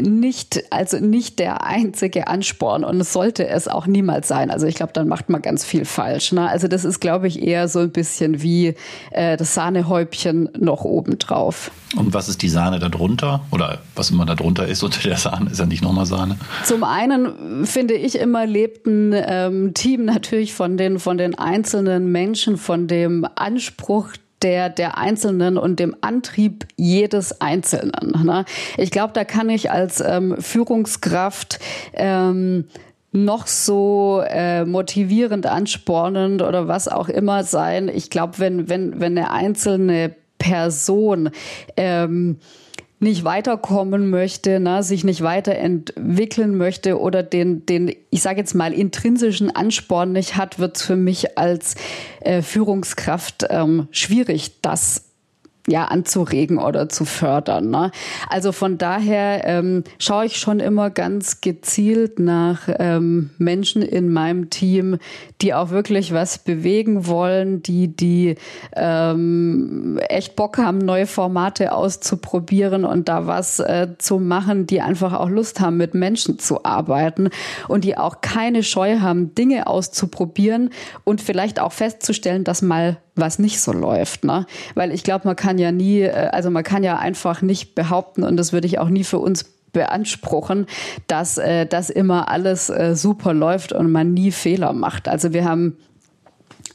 nicht, 0.00 0.64
also 0.70 0.98
nicht 0.98 1.38
der 1.38 1.64
einzige 1.64 2.26
Ansporn 2.28 2.84
und 2.84 3.00
es 3.00 3.12
sollte 3.12 3.46
es 3.46 3.68
auch 3.68 3.86
niemals 3.86 4.28
sein. 4.28 4.50
Also 4.50 4.66
ich 4.66 4.74
glaube, 4.74 4.92
dann 4.92 5.08
macht 5.08 5.28
man 5.28 5.42
ganz 5.42 5.64
viel 5.64 5.84
falsch. 5.84 6.32
Ne? 6.32 6.48
Also 6.48 6.68
das 6.68 6.84
ist, 6.84 7.00
glaube 7.00 7.28
ich, 7.28 7.42
eher 7.42 7.68
so 7.68 7.80
ein 7.80 7.90
bisschen 7.90 8.42
wie 8.42 8.74
äh, 9.10 9.36
das 9.36 9.54
Sahnehäubchen 9.54 10.48
noch 10.58 10.84
obendrauf. 10.84 11.70
Und 11.96 12.12
was 12.12 12.28
ist 12.28 12.42
die 12.42 12.48
Sahne 12.48 12.78
darunter? 12.78 13.44
Oder 13.50 13.78
was 13.94 14.10
immer 14.10 14.26
darunter 14.26 14.66
ist 14.66 14.82
unter 14.82 15.00
der 15.02 15.16
Sahne, 15.16 15.50
ist 15.50 15.60
ja 15.60 15.66
nicht 15.66 15.82
nochmal 15.82 16.06
Sahne. 16.06 16.38
Zum 16.64 16.82
einen 16.82 17.64
finde 17.64 17.94
ich 17.94 18.18
immer 18.18 18.46
lebt 18.46 18.86
ein 18.86 19.14
ähm, 19.14 19.74
Team 19.74 20.04
natürlich 20.04 20.54
von 20.54 20.76
den, 20.76 20.98
von 20.98 21.18
den 21.18 21.38
einzelnen 21.38 22.10
Menschen, 22.10 22.56
von 22.56 22.88
dem 22.88 23.26
Anspruch, 23.36 24.08
der, 24.44 24.68
der 24.68 24.98
Einzelnen 24.98 25.58
und 25.58 25.80
dem 25.80 25.96
Antrieb 26.02 26.66
jedes 26.76 27.40
Einzelnen. 27.40 28.24
Ne? 28.24 28.44
Ich 28.76 28.90
glaube, 28.90 29.12
da 29.14 29.24
kann 29.24 29.48
ich 29.48 29.70
als 29.70 30.00
ähm, 30.00 30.36
Führungskraft 30.38 31.58
ähm, 31.94 32.66
noch 33.10 33.46
so 33.46 34.22
äh, 34.26 34.64
motivierend, 34.64 35.46
anspornend 35.46 36.42
oder 36.42 36.68
was 36.68 36.88
auch 36.88 37.08
immer 37.08 37.42
sein. 37.44 37.88
Ich 37.88 38.10
glaube, 38.10 38.38
wenn, 38.38 38.68
wenn, 38.68 39.00
wenn 39.00 39.16
eine 39.16 39.30
einzelne 39.30 40.14
Person 40.38 41.30
ähm, 41.76 42.38
nicht 43.04 43.22
weiterkommen 43.22 44.10
möchte, 44.10 44.58
ne, 44.58 44.82
sich 44.82 45.04
nicht 45.04 45.22
weiterentwickeln 45.22 46.56
möchte 46.56 46.98
oder 46.98 47.22
den, 47.22 47.64
den 47.66 47.94
ich 48.10 48.22
sage 48.22 48.40
jetzt 48.40 48.54
mal, 48.54 48.72
intrinsischen 48.72 49.54
Ansporn 49.54 50.12
nicht 50.12 50.36
hat, 50.36 50.58
wird 50.58 50.76
es 50.76 50.82
für 50.82 50.96
mich 50.96 51.38
als 51.38 51.76
äh, 52.20 52.42
Führungskraft 52.42 53.46
ähm, 53.50 53.86
schwierig, 53.92 54.60
das 54.60 55.03
ja, 55.66 55.86
anzuregen 55.86 56.58
oder 56.58 56.88
zu 56.88 57.04
fördern. 57.04 57.70
Ne? 57.70 57.90
Also 58.28 58.52
von 58.52 58.76
daher 58.76 59.46
ähm, 59.46 59.84
schaue 59.98 60.26
ich 60.26 60.36
schon 60.36 60.60
immer 60.60 60.90
ganz 60.90 61.40
gezielt 61.40 62.18
nach 62.18 62.68
ähm, 62.78 63.30
Menschen 63.38 63.80
in 63.80 64.12
meinem 64.12 64.50
Team, 64.50 64.98
die 65.40 65.54
auch 65.54 65.70
wirklich 65.70 66.12
was 66.12 66.38
bewegen 66.38 67.06
wollen, 67.06 67.62
die, 67.62 67.88
die 67.88 68.36
ähm, 68.76 69.98
echt 70.08 70.36
Bock 70.36 70.58
haben, 70.58 70.78
neue 70.78 71.06
Formate 71.06 71.72
auszuprobieren 71.72 72.84
und 72.84 73.08
da 73.08 73.26
was 73.26 73.58
äh, 73.58 73.88
zu 73.98 74.18
machen, 74.18 74.66
die 74.66 74.82
einfach 74.82 75.14
auch 75.14 75.30
Lust 75.30 75.60
haben, 75.60 75.78
mit 75.78 75.94
Menschen 75.94 76.38
zu 76.38 76.64
arbeiten 76.64 77.30
und 77.68 77.84
die 77.84 77.96
auch 77.96 78.20
keine 78.20 78.62
Scheu 78.62 79.00
haben, 79.00 79.34
Dinge 79.34 79.66
auszuprobieren 79.66 80.70
und 81.04 81.22
vielleicht 81.22 81.58
auch 81.58 81.72
festzustellen, 81.72 82.44
dass 82.44 82.60
mal 82.60 82.98
was 83.16 83.38
nicht 83.38 83.60
so 83.60 83.72
läuft. 83.72 84.24
Ne? 84.24 84.46
Weil 84.74 84.92
ich 84.92 85.04
glaube, 85.04 85.26
man 85.26 85.36
kann 85.36 85.58
ja 85.58 85.72
nie, 85.72 86.02
äh, 86.02 86.28
also 86.32 86.50
man 86.50 86.64
kann 86.64 86.82
ja 86.82 86.98
einfach 86.98 87.42
nicht 87.42 87.74
behaupten, 87.74 88.22
und 88.22 88.36
das 88.36 88.52
würde 88.52 88.66
ich 88.66 88.78
auch 88.78 88.88
nie 88.88 89.04
für 89.04 89.18
uns 89.18 89.44
beanspruchen, 89.72 90.66
dass 91.06 91.36
äh, 91.36 91.66
das 91.66 91.90
immer 91.90 92.28
alles 92.28 92.70
äh, 92.70 92.94
super 92.94 93.34
läuft 93.34 93.72
und 93.72 93.90
man 93.92 94.14
nie 94.14 94.30
Fehler 94.30 94.72
macht. 94.72 95.08
Also 95.08 95.32
wir 95.32 95.44
haben 95.44 95.76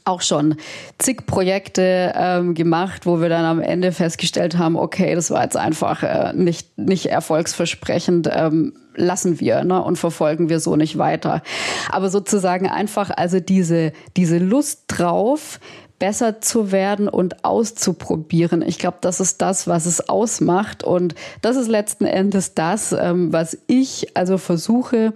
auch 0.04 0.22
schon 0.22 0.56
zig 0.98 1.26
Projekte 1.26 2.12
ähm, 2.16 2.54
gemacht, 2.54 3.06
wo 3.06 3.20
wir 3.20 3.28
dann 3.28 3.44
am 3.44 3.60
Ende 3.60 3.92
festgestellt 3.92 4.58
haben, 4.58 4.76
okay, 4.76 5.14
das 5.14 5.30
war 5.30 5.42
jetzt 5.42 5.56
einfach 5.56 6.02
äh, 6.02 6.32
nicht, 6.34 6.78
nicht 6.78 7.06
erfolgsversprechend. 7.06 8.28
Ähm, 8.32 8.74
lassen 8.96 9.40
wir 9.40 9.64
ne, 9.64 9.82
und 9.82 9.96
verfolgen 9.96 10.48
wir 10.48 10.60
so 10.60 10.76
nicht 10.76 10.98
weiter. 10.98 11.42
Aber 11.90 12.10
sozusagen 12.10 12.68
einfach 12.68 13.10
also 13.10 13.40
diese, 13.40 13.92
diese 14.16 14.38
Lust 14.38 14.84
drauf, 14.88 15.60
besser 16.00 16.40
zu 16.40 16.72
werden 16.72 17.08
und 17.08 17.44
auszuprobieren. 17.44 18.62
Ich 18.62 18.80
glaube, 18.80 18.96
das 19.00 19.20
ist 19.20 19.40
das, 19.40 19.68
was 19.68 19.86
es 19.86 20.08
ausmacht. 20.08 20.82
Und 20.82 21.14
das 21.42 21.56
ist 21.56 21.68
letzten 21.68 22.06
Endes 22.06 22.54
das, 22.54 22.92
ähm, 22.92 23.32
was 23.32 23.56
ich 23.68 24.16
also 24.16 24.38
versuche, 24.38 25.12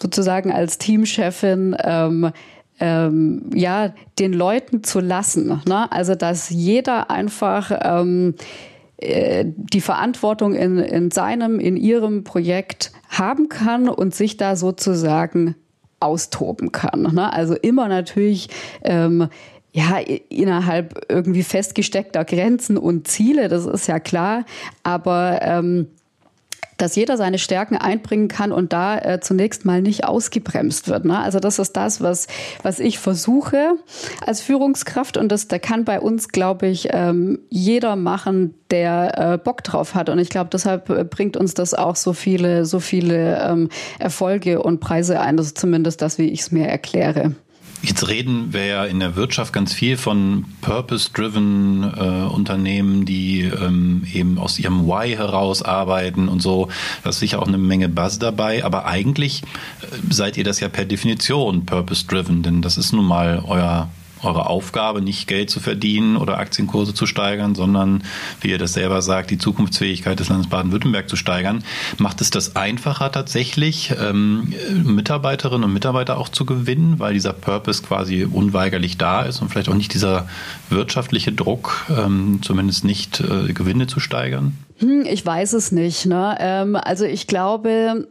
sozusagen 0.00 0.50
als 0.50 0.78
Teamchefin, 0.78 1.76
ähm, 1.82 2.30
ähm, 2.80 3.50
ja, 3.52 3.92
den 4.20 4.32
Leuten 4.32 4.84
zu 4.84 5.00
lassen. 5.00 5.60
Ne? 5.66 5.90
Also, 5.90 6.14
dass 6.14 6.48
jeder 6.48 7.10
einfach 7.10 7.72
ähm, 7.82 8.36
äh, 8.98 9.44
die 9.46 9.80
Verantwortung 9.80 10.54
in, 10.54 10.78
in 10.78 11.10
seinem, 11.10 11.58
in 11.58 11.76
ihrem 11.76 12.22
Projekt 12.22 12.92
haben 13.08 13.48
kann 13.48 13.88
und 13.88 14.14
sich 14.14 14.36
da 14.36 14.54
sozusagen 14.54 15.56
austoben 16.00 16.70
kann. 16.72 17.14
Ne? 17.14 17.32
Also 17.32 17.54
immer 17.54 17.88
natürlich 17.88 18.48
ähm, 18.82 19.28
ja, 19.72 19.98
innerhalb 20.28 21.06
irgendwie 21.08 21.42
festgesteckter 21.42 22.24
Grenzen 22.24 22.76
und 22.76 23.06
Ziele, 23.06 23.48
das 23.48 23.66
ist 23.66 23.86
ja 23.86 24.00
klar, 24.00 24.44
aber 24.82 25.40
ähm, 25.42 25.88
dass 26.78 26.94
jeder 26.94 27.16
seine 27.16 27.38
Stärken 27.38 27.76
einbringen 27.76 28.28
kann 28.28 28.52
und 28.52 28.72
da 28.72 28.98
äh, 28.98 29.20
zunächst 29.20 29.64
mal 29.64 29.82
nicht 29.82 30.04
ausgebremst 30.04 30.88
wird. 30.88 31.04
Ne? 31.04 31.18
Also 31.18 31.40
das 31.40 31.58
ist 31.58 31.76
das, 31.76 32.00
was, 32.00 32.28
was 32.62 32.78
ich 32.78 32.98
versuche 32.98 33.74
als 34.24 34.40
Führungskraft 34.40 35.16
und 35.16 35.30
das, 35.30 35.48
da 35.48 35.58
kann 35.58 35.84
bei 35.84 36.00
uns, 36.00 36.28
glaube 36.28 36.68
ich, 36.68 36.88
ähm, 36.92 37.40
jeder 37.50 37.96
machen, 37.96 38.54
der 38.70 39.32
äh, 39.32 39.38
Bock 39.38 39.64
drauf 39.64 39.94
hat. 39.94 40.08
Und 40.08 40.20
ich 40.20 40.28
glaube, 40.28 40.50
deshalb 40.52 40.88
äh, 40.88 41.04
bringt 41.04 41.36
uns 41.36 41.52
das 41.54 41.74
auch 41.74 41.96
so 41.96 42.12
viele, 42.12 42.64
so 42.64 42.78
viele 42.78 43.40
ähm, 43.42 43.68
Erfolge 43.98 44.62
und 44.62 44.78
Preise 44.78 45.20
ein. 45.20 45.36
Ist 45.36 45.58
zumindest 45.58 46.00
das, 46.00 46.18
wie 46.18 46.28
ich 46.28 46.40
es 46.40 46.52
mir 46.52 46.68
erkläre. 46.68 47.34
Jetzt 47.82 48.08
reden 48.08 48.52
wir 48.52 48.66
ja 48.66 48.84
in 48.84 48.98
der 48.98 49.14
Wirtschaft 49.14 49.52
ganz 49.52 49.72
viel 49.72 49.96
von 49.96 50.46
Purpose-driven 50.62 51.84
äh, 51.84 52.32
Unternehmen, 52.32 53.04
die 53.04 53.42
ähm, 53.42 54.04
eben 54.12 54.38
aus 54.38 54.58
ihrem 54.58 54.86
Why 54.86 55.14
heraus 55.14 55.62
arbeiten 55.62 56.28
und 56.28 56.42
so. 56.42 56.68
Da 57.04 57.10
ist 57.10 57.20
sicher 57.20 57.40
auch 57.40 57.46
eine 57.46 57.58
Menge 57.58 57.88
Buzz 57.88 58.18
dabei, 58.18 58.64
aber 58.64 58.86
eigentlich 58.86 59.42
äh, 59.82 59.86
seid 60.10 60.36
ihr 60.36 60.44
das 60.44 60.58
ja 60.58 60.68
per 60.68 60.86
Definition 60.86 61.66
Purpose-driven, 61.66 62.42
denn 62.42 62.62
das 62.62 62.78
ist 62.78 62.92
nun 62.92 63.04
mal 63.04 63.44
euer 63.46 63.88
eure 64.22 64.46
Aufgabe, 64.46 65.00
nicht 65.00 65.26
Geld 65.28 65.50
zu 65.50 65.60
verdienen 65.60 66.16
oder 66.16 66.38
Aktienkurse 66.38 66.94
zu 66.94 67.06
steigern, 67.06 67.54
sondern, 67.54 68.02
wie 68.40 68.50
ihr 68.50 68.58
das 68.58 68.72
selber 68.72 69.02
sagt, 69.02 69.30
die 69.30 69.38
Zukunftsfähigkeit 69.38 70.18
des 70.18 70.28
Landes 70.28 70.48
Baden-Württemberg 70.48 71.08
zu 71.08 71.16
steigern. 71.16 71.64
Macht 71.98 72.20
es 72.20 72.30
das 72.30 72.56
einfacher 72.56 73.12
tatsächlich, 73.12 73.92
ähm, 74.00 74.52
Mitarbeiterinnen 74.84 75.64
und 75.64 75.72
Mitarbeiter 75.72 76.18
auch 76.18 76.28
zu 76.28 76.44
gewinnen, 76.44 76.98
weil 76.98 77.14
dieser 77.14 77.32
Purpose 77.32 77.82
quasi 77.82 78.24
unweigerlich 78.24 78.98
da 78.98 79.22
ist 79.22 79.40
und 79.40 79.50
vielleicht 79.50 79.68
auch 79.68 79.74
nicht 79.74 79.94
dieser 79.94 80.28
wirtschaftliche 80.70 81.32
Druck, 81.32 81.86
ähm, 81.90 82.40
zumindest 82.42 82.84
nicht 82.84 83.20
äh, 83.20 83.52
Gewinne 83.52 83.86
zu 83.86 84.00
steigern? 84.00 84.56
Hm, 84.78 85.04
ich 85.06 85.24
weiß 85.24 85.54
es 85.54 85.72
nicht. 85.72 86.06
Ne? 86.06 86.36
Ähm, 86.40 86.76
also 86.76 87.04
ich 87.04 87.26
glaube, 87.26 88.06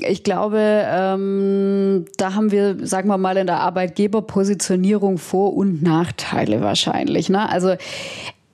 ich 0.00 0.24
glaube, 0.24 0.58
ähm, 0.60 2.04
da 2.16 2.34
haben 2.34 2.50
wir, 2.50 2.76
sagen 2.86 3.08
wir 3.08 3.18
mal, 3.18 3.36
in 3.36 3.46
der 3.46 3.60
Arbeitgeberpositionierung 3.60 5.18
Vor- 5.18 5.54
und 5.54 5.82
Nachteile 5.82 6.60
wahrscheinlich. 6.60 7.28
Ne? 7.28 7.48
Also 7.48 7.76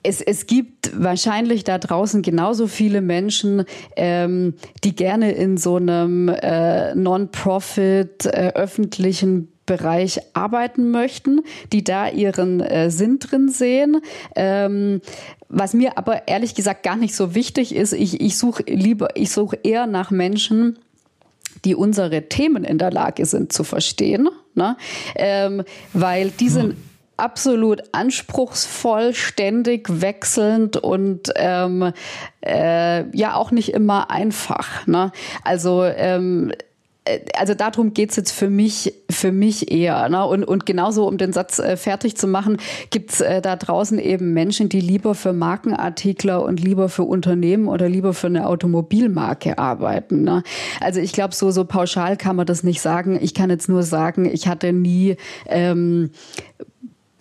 es, 0.03 0.21
es 0.21 0.47
gibt 0.47 0.91
wahrscheinlich 1.01 1.63
da 1.63 1.77
draußen 1.77 2.21
genauso 2.21 2.67
viele 2.67 3.01
Menschen, 3.01 3.65
ähm, 3.95 4.53
die 4.83 4.95
gerne 4.95 5.31
in 5.31 5.57
so 5.57 5.75
einem 5.75 6.29
äh, 6.29 6.95
Non-Profit 6.95 8.25
äh, 8.25 8.51
öffentlichen 8.55 9.51
Bereich 9.65 10.19
arbeiten 10.33 10.91
möchten, 10.91 11.41
die 11.71 11.83
da 11.83 12.09
ihren 12.09 12.61
äh, 12.61 12.89
Sinn 12.89 13.19
drin 13.19 13.49
sehen. 13.49 14.01
Ähm, 14.35 15.01
was 15.49 15.73
mir 15.73 15.97
aber 15.97 16.27
ehrlich 16.27 16.55
gesagt 16.55 16.83
gar 16.83 16.95
nicht 16.95 17.15
so 17.15 17.35
wichtig 17.35 17.75
ist, 17.75 17.93
ich, 17.93 18.21
ich 18.21 18.37
suche 18.37 18.63
lieber, 18.63 19.09
ich 19.15 19.31
suche 19.31 19.59
eher 19.63 19.85
nach 19.85 20.11
Menschen, 20.11 20.79
die 21.65 21.75
unsere 21.75 22.27
Themen 22.29 22.63
in 22.63 22.77
der 22.77 22.91
Lage 22.91 23.25
sind 23.25 23.53
zu 23.53 23.63
verstehen, 23.63 24.29
ne? 24.55 24.77
ähm, 25.15 25.63
weil 25.93 26.29
die 26.31 26.49
sind 26.49 26.71
hm. 26.73 26.83
absolut 27.17 27.81
anspruchsvoll, 27.91 29.13
ständig 29.13 30.01
wechselnd 30.01 30.77
und 30.77 31.31
ähm, 31.35 31.93
äh, 32.45 33.15
ja 33.15 33.35
auch 33.35 33.51
nicht 33.51 33.73
immer 33.73 34.09
einfach. 34.09 34.87
Ne? 34.87 35.11
Also 35.43 35.83
ähm, 35.83 36.51
äh, 36.51 36.55
also 37.35 37.55
darum 37.55 37.93
geht's 37.93 38.15
jetzt 38.15 38.31
für 38.31 38.49
mich, 38.49 38.93
für 39.09 39.31
mich 39.31 39.71
eher. 39.71 40.07
Ne? 40.09 40.23
Und, 40.23 40.43
und 40.43 40.67
genauso, 40.67 41.07
um 41.07 41.17
den 41.17 41.33
Satz 41.33 41.57
äh, 41.57 41.75
fertig 41.75 42.15
zu 42.15 42.27
machen, 42.27 42.57
gibt's 42.91 43.21
äh, 43.21 43.41
da 43.41 43.55
draußen 43.55 43.97
eben 43.97 44.33
Menschen, 44.33 44.69
die 44.69 44.81
lieber 44.81 45.15
für 45.15 45.33
Markenartikler 45.33 46.43
und 46.43 46.59
lieber 46.59 46.89
für 46.89 47.03
Unternehmen 47.03 47.67
oder 47.67 47.89
lieber 47.89 48.13
für 48.13 48.27
eine 48.27 48.47
Automobilmarke 48.47 49.57
arbeiten. 49.57 50.23
Ne? 50.23 50.43
Also 50.79 50.99
ich 50.99 51.11
glaube, 51.11 51.33
so, 51.33 51.49
so 51.49 51.65
pauschal 51.65 52.17
kann 52.17 52.35
man 52.35 52.45
das 52.45 52.63
nicht 52.63 52.81
sagen. 52.81 53.17
Ich 53.19 53.33
kann 53.33 53.49
jetzt 53.49 53.67
nur 53.67 53.81
sagen, 53.81 54.25
ich 54.25 54.47
hatte 54.47 54.71
nie 54.71 55.17
ähm, 55.47 56.11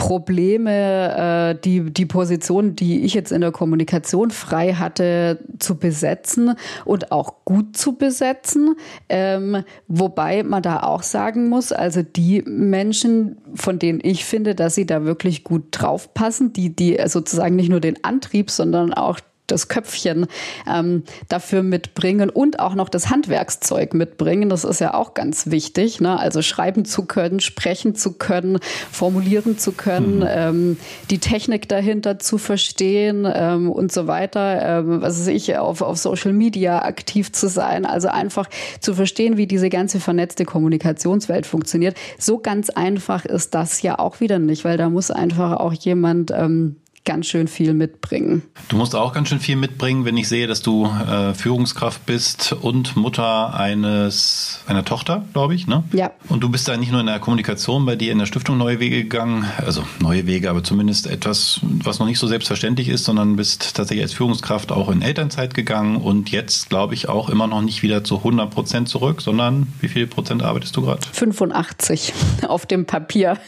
Probleme, 0.00 1.52
äh, 1.52 1.60
die, 1.62 1.92
die 1.92 2.06
Position, 2.06 2.74
die 2.74 3.04
ich 3.04 3.12
jetzt 3.12 3.32
in 3.32 3.42
der 3.42 3.52
Kommunikation 3.52 4.30
frei 4.30 4.72
hatte, 4.72 5.40
zu 5.58 5.76
besetzen 5.76 6.54
und 6.86 7.12
auch 7.12 7.44
gut 7.44 7.76
zu 7.76 7.96
besetzen. 7.96 8.76
Ähm, 9.10 9.62
wobei 9.88 10.42
man 10.42 10.62
da 10.62 10.84
auch 10.84 11.02
sagen 11.02 11.50
muss, 11.50 11.70
also 11.70 12.02
die 12.02 12.40
Menschen, 12.46 13.36
von 13.54 13.78
denen 13.78 14.00
ich 14.02 14.24
finde, 14.24 14.54
dass 14.54 14.74
sie 14.74 14.86
da 14.86 15.04
wirklich 15.04 15.44
gut 15.44 15.64
draufpassen, 15.70 16.54
die, 16.54 16.74
die 16.74 16.98
sozusagen 17.04 17.56
nicht 17.56 17.68
nur 17.68 17.80
den 17.80 18.02
Antrieb, 18.02 18.50
sondern 18.50 18.94
auch 18.94 19.20
das 19.50 19.68
Köpfchen 19.68 20.26
ähm, 20.70 21.04
dafür 21.28 21.62
mitbringen 21.62 22.30
und 22.30 22.60
auch 22.60 22.74
noch 22.74 22.88
das 22.88 23.10
Handwerkszeug 23.10 23.94
mitbringen. 23.94 24.48
Das 24.48 24.64
ist 24.64 24.80
ja 24.80 24.94
auch 24.94 25.14
ganz 25.14 25.50
wichtig. 25.50 26.00
Ne? 26.00 26.18
Also 26.18 26.42
schreiben 26.42 26.84
zu 26.84 27.04
können, 27.04 27.40
sprechen 27.40 27.94
zu 27.94 28.12
können, 28.12 28.58
formulieren 28.90 29.58
zu 29.58 29.72
können, 29.72 30.18
mhm. 30.18 30.26
ähm, 30.28 30.76
die 31.10 31.18
Technik 31.18 31.68
dahinter 31.68 32.18
zu 32.18 32.38
verstehen 32.38 33.26
ähm, 33.32 33.70
und 33.70 33.92
so 33.92 34.06
weiter. 34.06 34.80
Ähm, 34.80 35.02
was 35.02 35.20
weiß 35.20 35.28
ich, 35.28 35.56
auf, 35.56 35.82
auf 35.82 35.98
Social 35.98 36.32
Media 36.32 36.82
aktiv 36.82 37.32
zu 37.32 37.48
sein. 37.48 37.86
Also 37.86 38.08
einfach 38.08 38.48
zu 38.80 38.94
verstehen, 38.94 39.36
wie 39.36 39.46
diese 39.46 39.68
ganze 39.68 40.00
vernetzte 40.00 40.44
Kommunikationswelt 40.44 41.46
funktioniert. 41.46 41.96
So 42.18 42.38
ganz 42.38 42.70
einfach 42.70 43.24
ist 43.24 43.54
das 43.54 43.82
ja 43.82 43.98
auch 43.98 44.20
wieder 44.20 44.38
nicht, 44.38 44.64
weil 44.64 44.76
da 44.76 44.88
muss 44.88 45.10
einfach 45.10 45.58
auch 45.58 45.72
jemand 45.72 46.30
ähm, 46.30 46.76
ganz 47.04 47.26
schön 47.26 47.48
viel 47.48 47.72
mitbringen. 47.72 48.42
Du 48.68 48.76
musst 48.76 48.94
auch 48.94 49.12
ganz 49.12 49.28
schön 49.28 49.40
viel 49.40 49.56
mitbringen, 49.56 50.04
wenn 50.04 50.16
ich 50.16 50.28
sehe, 50.28 50.46
dass 50.46 50.60
du 50.60 50.86
äh, 50.86 51.32
Führungskraft 51.34 52.04
bist 52.04 52.52
und 52.52 52.94
Mutter 52.94 53.54
eines 53.54 54.60
einer 54.66 54.84
Tochter, 54.84 55.24
glaube 55.32 55.54
ich, 55.54 55.66
ne? 55.66 55.82
Ja. 55.92 56.10
Und 56.28 56.40
du 56.40 56.50
bist 56.50 56.68
da 56.68 56.76
nicht 56.76 56.92
nur 56.92 57.00
in 57.00 57.06
der 57.06 57.18
Kommunikation 57.18 57.86
bei 57.86 57.96
dir 57.96 58.12
in 58.12 58.18
der 58.18 58.26
Stiftung 58.26 58.58
Neue 58.58 58.80
Wege 58.80 59.02
gegangen, 59.02 59.46
also 59.56 59.82
neue 60.00 60.26
Wege, 60.26 60.50
aber 60.50 60.62
zumindest 60.62 61.06
etwas, 61.06 61.60
was 61.62 61.98
noch 61.98 62.06
nicht 62.06 62.18
so 62.18 62.26
selbstverständlich 62.26 62.88
ist, 62.88 63.04
sondern 63.04 63.36
bist 63.36 63.74
tatsächlich 63.74 64.02
als 64.02 64.12
Führungskraft 64.12 64.70
auch 64.70 64.90
in 64.90 65.00
Elternzeit 65.00 65.54
gegangen 65.54 65.96
und 65.96 66.30
jetzt, 66.30 66.68
glaube 66.68 66.94
ich, 66.94 67.08
auch 67.08 67.30
immer 67.30 67.46
noch 67.46 67.62
nicht 67.62 67.82
wieder 67.82 68.04
zu 68.04 68.18
100 68.18 68.50
Prozent 68.50 68.88
zurück, 68.88 69.22
sondern 69.22 69.72
wie 69.80 69.88
viel 69.88 70.06
Prozent 70.06 70.42
arbeitest 70.42 70.76
du 70.76 70.82
gerade? 70.82 71.00
85 71.12 72.12
auf 72.46 72.66
dem 72.66 72.84
Papier. 72.84 73.38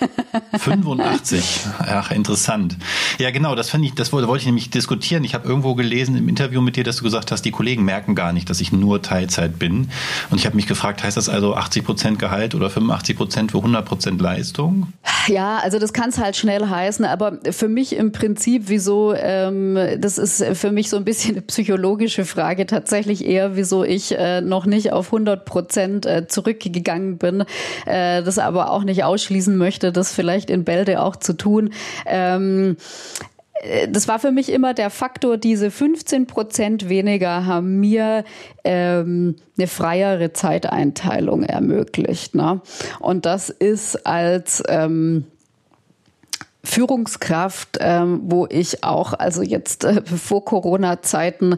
85, 0.59 1.61
ach 1.79 2.11
interessant. 2.11 2.77
Ja, 3.19 3.31
genau 3.31 3.42
genau, 3.43 3.57
das 3.57 3.71
fand 3.71 3.85
ich, 3.85 3.95
das 3.95 4.13
wollte, 4.13 4.29
wollte 4.29 4.43
ich 4.43 4.47
nämlich 4.47 4.71
diskutieren. 4.71 5.25
Ich 5.25 5.35
habe 5.35 5.49
irgendwo 5.49 5.75
gelesen 5.75 6.17
im 6.17 6.29
Interview 6.29 6.61
mit 6.61 6.77
dir, 6.77 6.85
dass 6.85 6.99
du 6.99 7.03
gesagt 7.03 7.33
hast, 7.33 7.43
die 7.43 7.51
Kollegen 7.51 7.85
merken 7.85 8.15
gar 8.15 8.33
nicht, 8.33 8.49
dass 8.49 8.61
ich 8.61 8.71
nur 8.71 9.03
Teilzeit 9.03 9.59
bin. 9.59 9.91
Und 10.31 10.39
ich 10.39 10.47
habe 10.47 10.55
mich 10.55 10.69
gefragt, 10.69 11.03
heißt 11.03 11.17
das 11.17 11.29
also 11.29 11.57
80 11.57 11.85
Prozent 11.85 12.19
Gehalt 12.21 12.55
oder 12.55 12.71
85 12.71 13.17
Prozent 13.17 13.51
für 13.51 13.59
100 13.59 13.85
Prozent 13.85 14.21
Leistung? 14.21 14.93
Ja, 15.27 15.59
also 15.59 15.81
das 15.81 15.93
kann 15.93 16.11
es 16.11 16.19
halt 16.19 16.37
schnell 16.37 16.69
heißen, 16.69 17.05
aber 17.05 17.39
für 17.51 17.67
mich 17.67 17.97
im 17.97 18.13
Prinzip, 18.13 18.65
wieso, 18.67 19.13
ähm, 19.13 19.77
das 19.99 20.19
ist 20.19 20.45
für 20.55 20.71
mich 20.71 20.89
so 20.89 20.97
ein 20.97 21.05
bisschen 21.05 21.33
eine 21.33 21.43
psychologische 21.43 22.25
Frage, 22.25 22.67
tatsächlich 22.67 23.25
eher, 23.25 23.57
wieso 23.57 23.83
ich 23.83 24.17
äh, 24.17 24.41
noch 24.41 24.67
nicht 24.67 24.93
auf 24.93 25.07
100 25.07 25.45
Prozent 25.45 26.07
äh, 26.07 26.29
zurückgegangen 26.29 27.19
bin, 27.19 27.41
äh, 27.87 28.23
das 28.23 28.39
aber 28.39 28.71
auch 28.71 28.85
nicht 28.85 29.03
ausschließen 29.03 29.57
möchte, 29.57 29.91
das 29.91 30.13
vielleicht 30.13 30.49
in 30.49 30.63
Bälde 30.63 31.03
auch 31.03 31.17
zu 31.17 31.37
tun. 31.37 31.71
Ähm, 32.07 32.77
äh, 33.23 33.32
das 33.89 34.09
war 34.09 34.19
für 34.19 34.33
mich 34.33 34.51
immer 34.51 34.75
der 34.75 34.91
Faktor, 34.91 35.37
diese 35.37 35.71
15 35.71 36.27
Prozent 36.27 36.89
weniger 36.89 37.47
haben 37.47 37.79
mir 37.79 38.25
ähm, 38.65 39.37
eine 39.57 39.69
freiere 39.69 40.33
Zeiteinteilung 40.33 41.45
ermöglicht. 41.45 42.35
Ne? 42.35 42.61
Und 42.99 43.25
das 43.25 43.51
ist 43.51 44.05
als 44.05 44.63
ähm, 44.69 45.27
Führungskraft, 46.65 47.79
ähm, 47.81 48.23
wo 48.25 48.47
ich 48.49 48.83
auch, 48.83 49.13
also 49.13 49.43
jetzt 49.43 49.85
äh, 49.85 50.03
vor 50.03 50.45
Corona-Zeiten, 50.45 51.57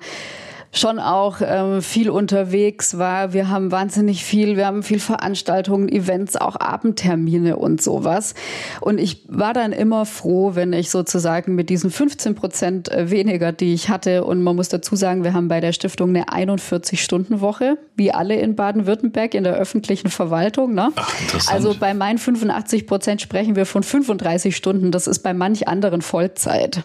schon 0.79 0.99
auch 0.99 1.41
ähm, 1.41 1.83
viel 1.83 2.11
unterwegs 2.11 2.99
war. 2.99 3.33
Wir 3.33 3.49
haben 3.49 3.71
wahnsinnig 3.71 4.25
viel, 4.25 4.57
wir 4.57 4.67
haben 4.67 4.83
viel 4.83 5.01
Veranstaltungen, 5.01 5.89
Events, 5.89 6.37
auch 6.37 6.59
Abendtermine 6.59 7.57
und 7.57 7.83
sowas. 7.83 8.35
Und 8.81 8.99
ich 8.99 9.25
war 9.29 9.53
dann 9.53 9.73
immer 9.73 10.07
froh, 10.07 10.55
wenn 10.55 10.73
ich 10.73 10.91
sozusagen 10.91 11.55
mit 11.55 11.71
diesen 11.71 11.91
15 11.91 12.35
Prozent 12.35 12.91
weniger, 12.95 13.53
die 13.53 13.75
ich 13.75 13.89
hatte, 13.89 14.25
und 14.25 14.43
man 14.43 14.57
muss 14.57 14.69
dazu 14.69 14.97
sagen, 14.97 15.25
wir 15.25 15.33
haben 15.33 15.49
bei 15.49 15.61
der 15.61 15.73
Stiftung 15.73 16.11
eine 16.11 16.27
41-Stunden-Woche, 16.27 17.79
wie 17.97 18.13
alle 18.13 18.37
in 18.37 18.57
Baden-Württemberg 18.57 19.35
in 19.35 19.45
der 19.45 19.55
öffentlichen 19.55 20.09
Verwaltung. 20.09 20.75
Ne? 20.75 20.91
Ach, 20.97 21.15
also 21.53 21.75
bei 21.79 21.95
meinen 21.95 22.19
85 22.19 22.87
Prozent 22.87 23.21
sprechen 23.21 23.57
wir 23.57 23.67
von 23.67 23.83
35 23.83 24.57
Stunden. 24.57 24.91
Das 24.91 25.07
ist 25.07 25.21
bei 25.21 25.35
manch 25.35 25.69
anderen 25.69 26.03
Vollzeit. 26.03 26.85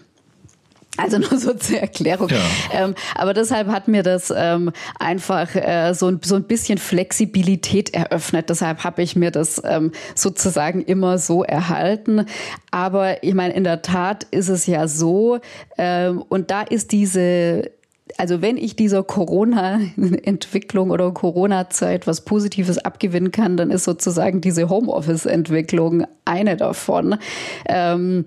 Also 1.00 1.18
nur 1.18 1.38
so 1.40 1.54
zur 1.54 1.80
Erklärung. 1.80 2.30
Ja. 2.30 2.38
Ähm, 2.74 2.96
aber 3.16 3.34
deshalb 3.34 3.70
hat 3.70 3.88
mir 3.88 4.04
das 4.04 4.34
ähm, 4.36 4.72
einfach 5.00 5.56
äh, 5.56 5.94
so, 5.94 6.08
ein, 6.08 6.20
so 6.24 6.36
ein 6.36 6.44
bisschen 6.44 6.78
Flexibilität 6.78 7.94
eröffnet. 7.94 8.50
Deshalb 8.50 8.84
habe 8.84 9.02
ich 9.02 9.16
mir 9.16 9.32
das 9.32 9.62
ähm, 9.66 9.92
sozusagen 10.16 10.82
immer 10.82 11.18
so 11.18 11.44
erhalten. 11.44 12.26
Aber 12.72 13.24
ich 13.24 13.34
meine, 13.34 13.54
in 13.54 13.64
der 13.64 13.82
Tat 13.82 14.26
ist 14.32 14.50
es 14.50 14.66
ja 14.66 14.88
so, 14.88 15.40
ähm, 15.78 16.24
und 16.28 16.52
da 16.52 16.62
ist 16.62 16.92
diese 16.92 17.72
also 18.18 18.42
wenn 18.42 18.58
ich 18.58 18.76
dieser 18.76 19.04
Corona-Entwicklung 19.04 20.90
oder 20.90 21.12
Corona-Zeit 21.12 22.08
was 22.08 22.22
Positives 22.22 22.80
abgewinnen 22.80 23.32
kann, 23.32 23.56
dann 23.56 23.70
ist 23.70 23.84
sozusagen 23.84 24.42
diese 24.42 24.68
Homeoffice-Entwicklung 24.68 26.06
eine 26.26 26.58
davon. 26.58 27.18
Ähm, 27.68 28.26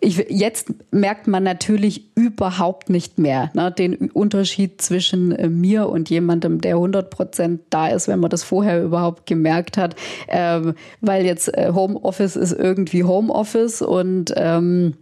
ich, 0.00 0.26
jetzt 0.28 0.72
merkt 0.90 1.26
man 1.26 1.42
natürlich 1.42 2.16
überhaupt 2.16 2.88
nicht 2.88 3.18
mehr 3.18 3.50
ne, 3.54 3.70
den 3.70 4.10
Unterschied 4.10 4.80
zwischen 4.80 5.32
äh, 5.32 5.48
mir 5.48 5.88
und 5.88 6.08
jemandem, 6.08 6.60
der 6.60 6.76
100 6.76 7.10
Prozent 7.10 7.60
da 7.70 7.88
ist, 7.88 8.08
wenn 8.08 8.20
man 8.20 8.30
das 8.30 8.42
vorher 8.42 8.82
überhaupt 8.82 9.26
gemerkt 9.26 9.76
hat, 9.76 9.96
ähm, 10.28 10.74
weil 11.00 11.26
jetzt 11.26 11.52
äh, 11.56 11.72
Homeoffice 11.74 12.36
ist 12.36 12.52
irgendwie 12.52 13.04
Homeoffice 13.04 13.82
und 13.82 14.32
ähm, 14.36 14.94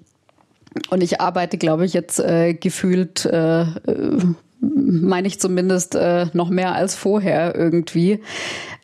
und 0.91 1.03
ich 1.03 1.21
arbeite, 1.21 1.59
glaube 1.59 1.87
ich, 1.87 1.93
jetzt 1.93 2.21
äh, 2.21 2.55
gefühlt, 2.55 3.25
äh, 3.25 3.63
äh 3.63 4.19
meine 4.61 5.29
ich 5.29 5.39
zumindest, 5.41 5.95
äh, 5.95 6.27
noch 6.33 6.51
mehr 6.51 6.75
als 6.75 6.95
vorher 6.95 7.55
irgendwie. 7.55 8.21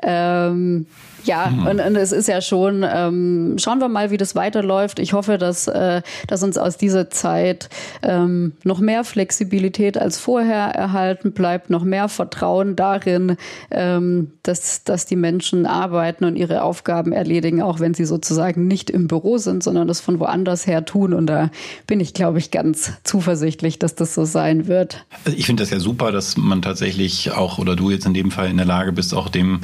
Ähm, 0.03 0.87
ja, 1.25 1.47
mhm. 1.47 1.67
und, 1.67 1.81
und, 1.81 1.97
es 1.97 2.13
ist 2.13 2.29
ja 2.29 2.41
schon, 2.41 2.85
ähm, 2.89 3.57
schauen 3.59 3.81
wir 3.81 3.89
mal, 3.89 4.11
wie 4.11 4.17
das 4.17 4.35
weiterläuft. 4.35 4.99
Ich 4.99 5.13
hoffe, 5.13 5.39
dass, 5.39 5.67
äh, 5.67 6.03
dass 6.27 6.43
uns 6.43 6.59
aus 6.59 6.77
dieser 6.77 7.11
Zeit 7.11 7.69
ähm, 8.03 8.53
noch 8.65 8.81
mehr 8.81 9.05
Flexibilität 9.05 9.99
als 9.99 10.19
vorher 10.19 10.67
erhalten 10.67 11.33
bleibt, 11.33 11.71
noch 11.71 11.85
mehr 11.85 12.09
Vertrauen 12.09 12.77
darin, 12.77 13.37
ähm, 13.71 14.33
dass, 14.43 14.85
dass 14.85 15.07
die 15.07 15.17
Menschen 15.17 15.67
arbeiten 15.67 16.25
und 16.25 16.37
ihre 16.37 16.63
Aufgaben 16.63 17.13
erledigen, 17.13 17.63
auch 17.63 17.81
wenn 17.81 17.95
sie 17.95 18.05
sozusagen 18.05 18.67
nicht 18.67 18.91
im 18.91 19.09
Büro 19.09 19.39
sind, 19.39 19.63
sondern 19.63 19.89
das 19.89 20.01
von 20.01 20.21
woanders 20.21 20.67
her 20.67 20.85
tun. 20.85 21.15
Und 21.15 21.27
da 21.27 21.51
bin 21.87 22.01
ich, 22.01 22.15
glaube 22.15 22.39
ich, 22.39 22.51
ganz 22.51 22.93
zuversichtlich, 23.05 23.79
dass 23.79 23.95
das 23.95 24.15
so 24.15 24.25
sein 24.25 24.67
wird. 24.67 25.05
Ich 25.37 25.47
finde 25.47 25.63
das 25.63 25.71
ja 25.71 25.81
super, 25.81 26.13
dass 26.13 26.37
man 26.37 26.63
tatsächlich 26.63 27.33
auch 27.33 27.59
oder 27.59 27.77
du 27.77 27.91
jetzt 27.91 28.07
in 28.07 28.15
dem 28.15 28.31
Fall 28.31 28.51
in 28.51 28.57
der 28.57 28.67
Lage 28.67 28.93
bist, 28.93 29.15
auch 29.15 29.29
dem 29.29 29.63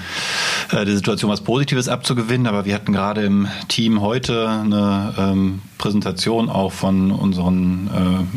äh, 0.72 0.84
der 0.84 0.94
Situation 0.96 1.30
was 1.30 1.42
Positives 1.50 1.88
abzugewinnen, 1.88 2.46
aber 2.46 2.64
wir 2.64 2.76
hatten 2.76 2.92
gerade 2.92 3.24
im 3.24 3.48
Team 3.66 4.00
heute 4.00 4.48
eine 4.48 5.12
ähm, 5.18 5.62
Präsentation 5.80 6.50
auch 6.50 6.72
von 6.72 7.10
unseren 7.10 7.88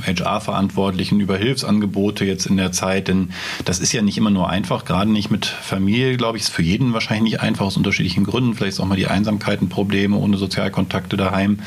äh, 0.05 0.13
HR-Verantwortlichen 0.13 1.19
über 1.19 1.35
Hilfsangebote 1.35 2.23
jetzt 2.23 2.45
in 2.45 2.55
der 2.55 2.71
Zeit, 2.71 3.09
denn 3.09 3.31
das 3.65 3.79
ist 3.79 3.91
ja 3.91 4.01
nicht 4.01 4.17
immer 4.17 4.29
nur 4.29 4.49
einfach, 4.49 4.85
gerade 4.85 5.11
nicht 5.11 5.29
mit 5.29 5.45
Familie, 5.45 6.15
glaube 6.15 6.37
ich, 6.37 6.43
ist 6.43 6.53
für 6.53 6.61
jeden 6.61 6.93
wahrscheinlich 6.93 7.33
nicht 7.33 7.41
einfach 7.41 7.65
aus 7.65 7.75
unterschiedlichen 7.75 8.23
Gründen, 8.23 8.53
vielleicht 8.55 8.75
ist 8.75 8.79
auch 8.79 8.85
mal 8.85 8.95
die 8.95 9.07
Einsamkeitenprobleme 9.07 10.15
ohne 10.15 10.37
Sozialkontakte 10.37 11.17
daheim, 11.17 11.59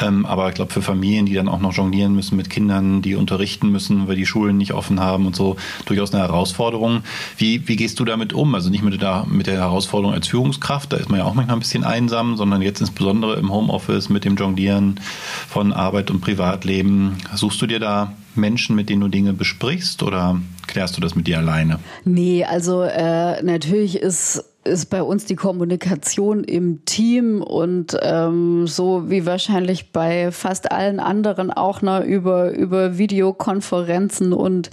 ähm, 0.00 0.24
aber 0.24 0.50
ich 0.50 0.54
glaube 0.54 0.72
für 0.72 0.82
Familien, 0.82 1.26
die 1.26 1.34
dann 1.34 1.48
auch 1.48 1.58
noch 1.58 1.74
jonglieren 1.74 2.14
müssen 2.14 2.36
mit 2.36 2.48
Kindern, 2.48 3.02
die 3.02 3.16
unterrichten 3.16 3.72
müssen, 3.72 4.06
weil 4.06 4.14
die 4.14 4.26
Schulen 4.26 4.56
nicht 4.56 4.72
offen 4.72 5.00
haben 5.00 5.26
und 5.26 5.34
so, 5.34 5.56
durchaus 5.86 6.14
eine 6.14 6.22
Herausforderung. 6.22 7.02
Wie, 7.36 7.66
wie 7.66 7.74
gehst 7.74 7.98
du 7.98 8.04
damit 8.04 8.32
um? 8.32 8.54
Also 8.54 8.70
nicht 8.70 8.84
mit 8.84 9.02
der, 9.02 9.26
mit 9.28 9.48
der 9.48 9.56
Herausforderung 9.56 10.14
als 10.14 10.28
Führungskraft, 10.28 10.92
da 10.92 10.96
ist 10.96 11.10
man 11.10 11.18
ja 11.18 11.24
auch 11.24 11.34
manchmal 11.34 11.56
ein 11.56 11.60
bisschen 11.60 11.82
einsam, 11.82 12.36
sondern 12.36 12.62
jetzt 12.62 12.80
insbesondere 12.80 13.34
im 13.34 13.52
Homeoffice 13.52 14.08
mit 14.10 14.24
dem 14.24 14.36
Jonglieren 14.36 15.00
von 15.48 15.72
Arbeit 15.72 16.10
und 16.10 16.20
Privatleben. 16.20 17.18
Suchst 17.34 17.60
du 17.62 17.66
dir 17.66 17.80
da 17.80 18.12
Menschen, 18.34 18.76
mit 18.76 18.88
denen 18.88 19.00
du 19.00 19.08
Dinge 19.08 19.32
besprichst 19.32 20.02
oder 20.02 20.40
klärst 20.66 20.96
du 20.96 21.00
das 21.00 21.14
mit 21.14 21.26
dir 21.26 21.38
alleine? 21.38 21.78
Nee, 22.04 22.44
also 22.44 22.82
äh, 22.82 23.42
natürlich 23.42 23.96
ist 23.96 24.44
ist 24.68 24.90
bei 24.90 25.02
uns 25.02 25.24
die 25.24 25.34
Kommunikation 25.34 26.44
im 26.44 26.84
Team 26.84 27.42
und 27.42 27.96
ähm, 28.02 28.66
so 28.66 29.10
wie 29.10 29.26
wahrscheinlich 29.26 29.92
bei 29.92 30.30
fast 30.30 30.70
allen 30.70 31.00
anderen 31.00 31.50
auch 31.50 31.82
noch 31.82 32.04
über, 32.04 32.52
über 32.52 32.98
Videokonferenzen 32.98 34.32
und, 34.32 34.70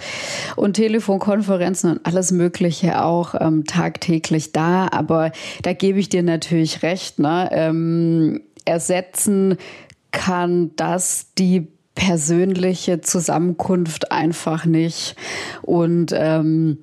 und 0.55 0.73
Telefonkonferenzen 0.73 1.91
und 1.91 2.05
alles 2.05 2.31
Mögliche 2.31 3.03
auch 3.03 3.35
ähm, 3.39 3.63
tagtäglich 3.65 4.51
da. 4.51 4.87
Aber 4.91 5.31
da 5.63 5.73
gebe 5.73 5.99
ich 5.99 6.09
dir 6.09 6.23
natürlich 6.23 6.83
recht. 6.83 7.19
Ne? 7.19 7.49
Ähm, 7.51 8.41
ersetzen 8.65 9.57
kann 10.15 10.71
das 10.78 11.34
die 11.38 11.67
persönliche 11.93 13.01
Zusammenkunft 13.01 14.12
einfach 14.12 14.65
nicht. 14.65 15.15
Und 15.62 16.13
ähm, 16.13 16.80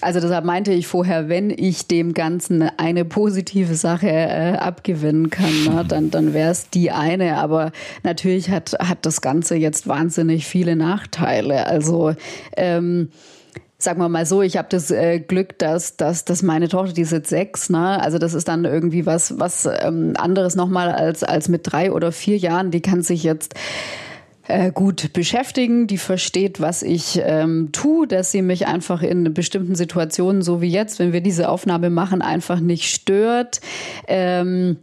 also 0.00 0.20
deshalb 0.20 0.44
meinte 0.44 0.72
ich 0.72 0.86
vorher, 0.86 1.28
wenn 1.28 1.50
ich 1.50 1.86
dem 1.88 2.14
Ganzen 2.14 2.62
eine 2.62 3.04
positive 3.04 3.74
Sache 3.74 4.08
äh, 4.08 4.56
abgewinnen 4.56 5.30
kann, 5.30 5.64
ne, 5.64 5.84
dann, 5.88 6.10
dann 6.10 6.32
wäre 6.32 6.50
es 6.50 6.70
die 6.70 6.90
eine. 6.90 7.36
Aber 7.38 7.72
natürlich 8.02 8.50
hat, 8.50 8.76
hat 8.78 9.04
das 9.04 9.20
Ganze 9.20 9.56
jetzt 9.56 9.88
wahnsinnig 9.88 10.46
viele 10.46 10.76
Nachteile. 10.76 11.66
Also 11.66 12.14
ähm, 12.56 13.10
sagen 13.82 14.00
wir 14.00 14.08
mal 14.08 14.26
so, 14.26 14.42
ich 14.42 14.56
habe 14.56 14.68
das 14.70 14.90
äh, 14.90 15.20
Glück, 15.20 15.58
dass, 15.58 15.96
dass, 15.96 16.24
dass 16.24 16.42
meine 16.42 16.68
Tochter, 16.68 16.92
die 16.92 17.02
ist 17.02 17.12
jetzt 17.12 17.30
sechs, 17.30 17.70
ne? 17.70 18.00
also 18.00 18.18
das 18.18 18.34
ist 18.34 18.48
dann 18.48 18.64
irgendwie 18.64 19.06
was, 19.06 19.38
was 19.38 19.66
ähm, 19.66 20.14
anderes 20.16 20.54
nochmal 20.54 20.90
als, 20.92 21.24
als 21.24 21.48
mit 21.48 21.62
drei 21.64 21.92
oder 21.92 22.12
vier 22.12 22.36
Jahren. 22.36 22.70
Die 22.70 22.82
kann 22.82 23.02
sich 23.02 23.22
jetzt 23.22 23.54
äh, 24.48 24.70
gut 24.72 25.12
beschäftigen, 25.12 25.86
die 25.86 25.98
versteht, 25.98 26.60
was 26.60 26.82
ich 26.82 27.20
ähm, 27.24 27.70
tue, 27.72 28.06
dass 28.06 28.32
sie 28.32 28.42
mich 28.42 28.66
einfach 28.66 29.02
in 29.02 29.32
bestimmten 29.32 29.74
Situationen, 29.74 30.42
so 30.42 30.60
wie 30.60 30.70
jetzt, 30.70 30.98
wenn 30.98 31.12
wir 31.12 31.20
diese 31.20 31.48
Aufnahme 31.48 31.88
machen, 31.88 32.20
einfach 32.20 32.60
nicht 32.60 32.92
stört. 32.92 33.60
Ähm, 34.06 34.76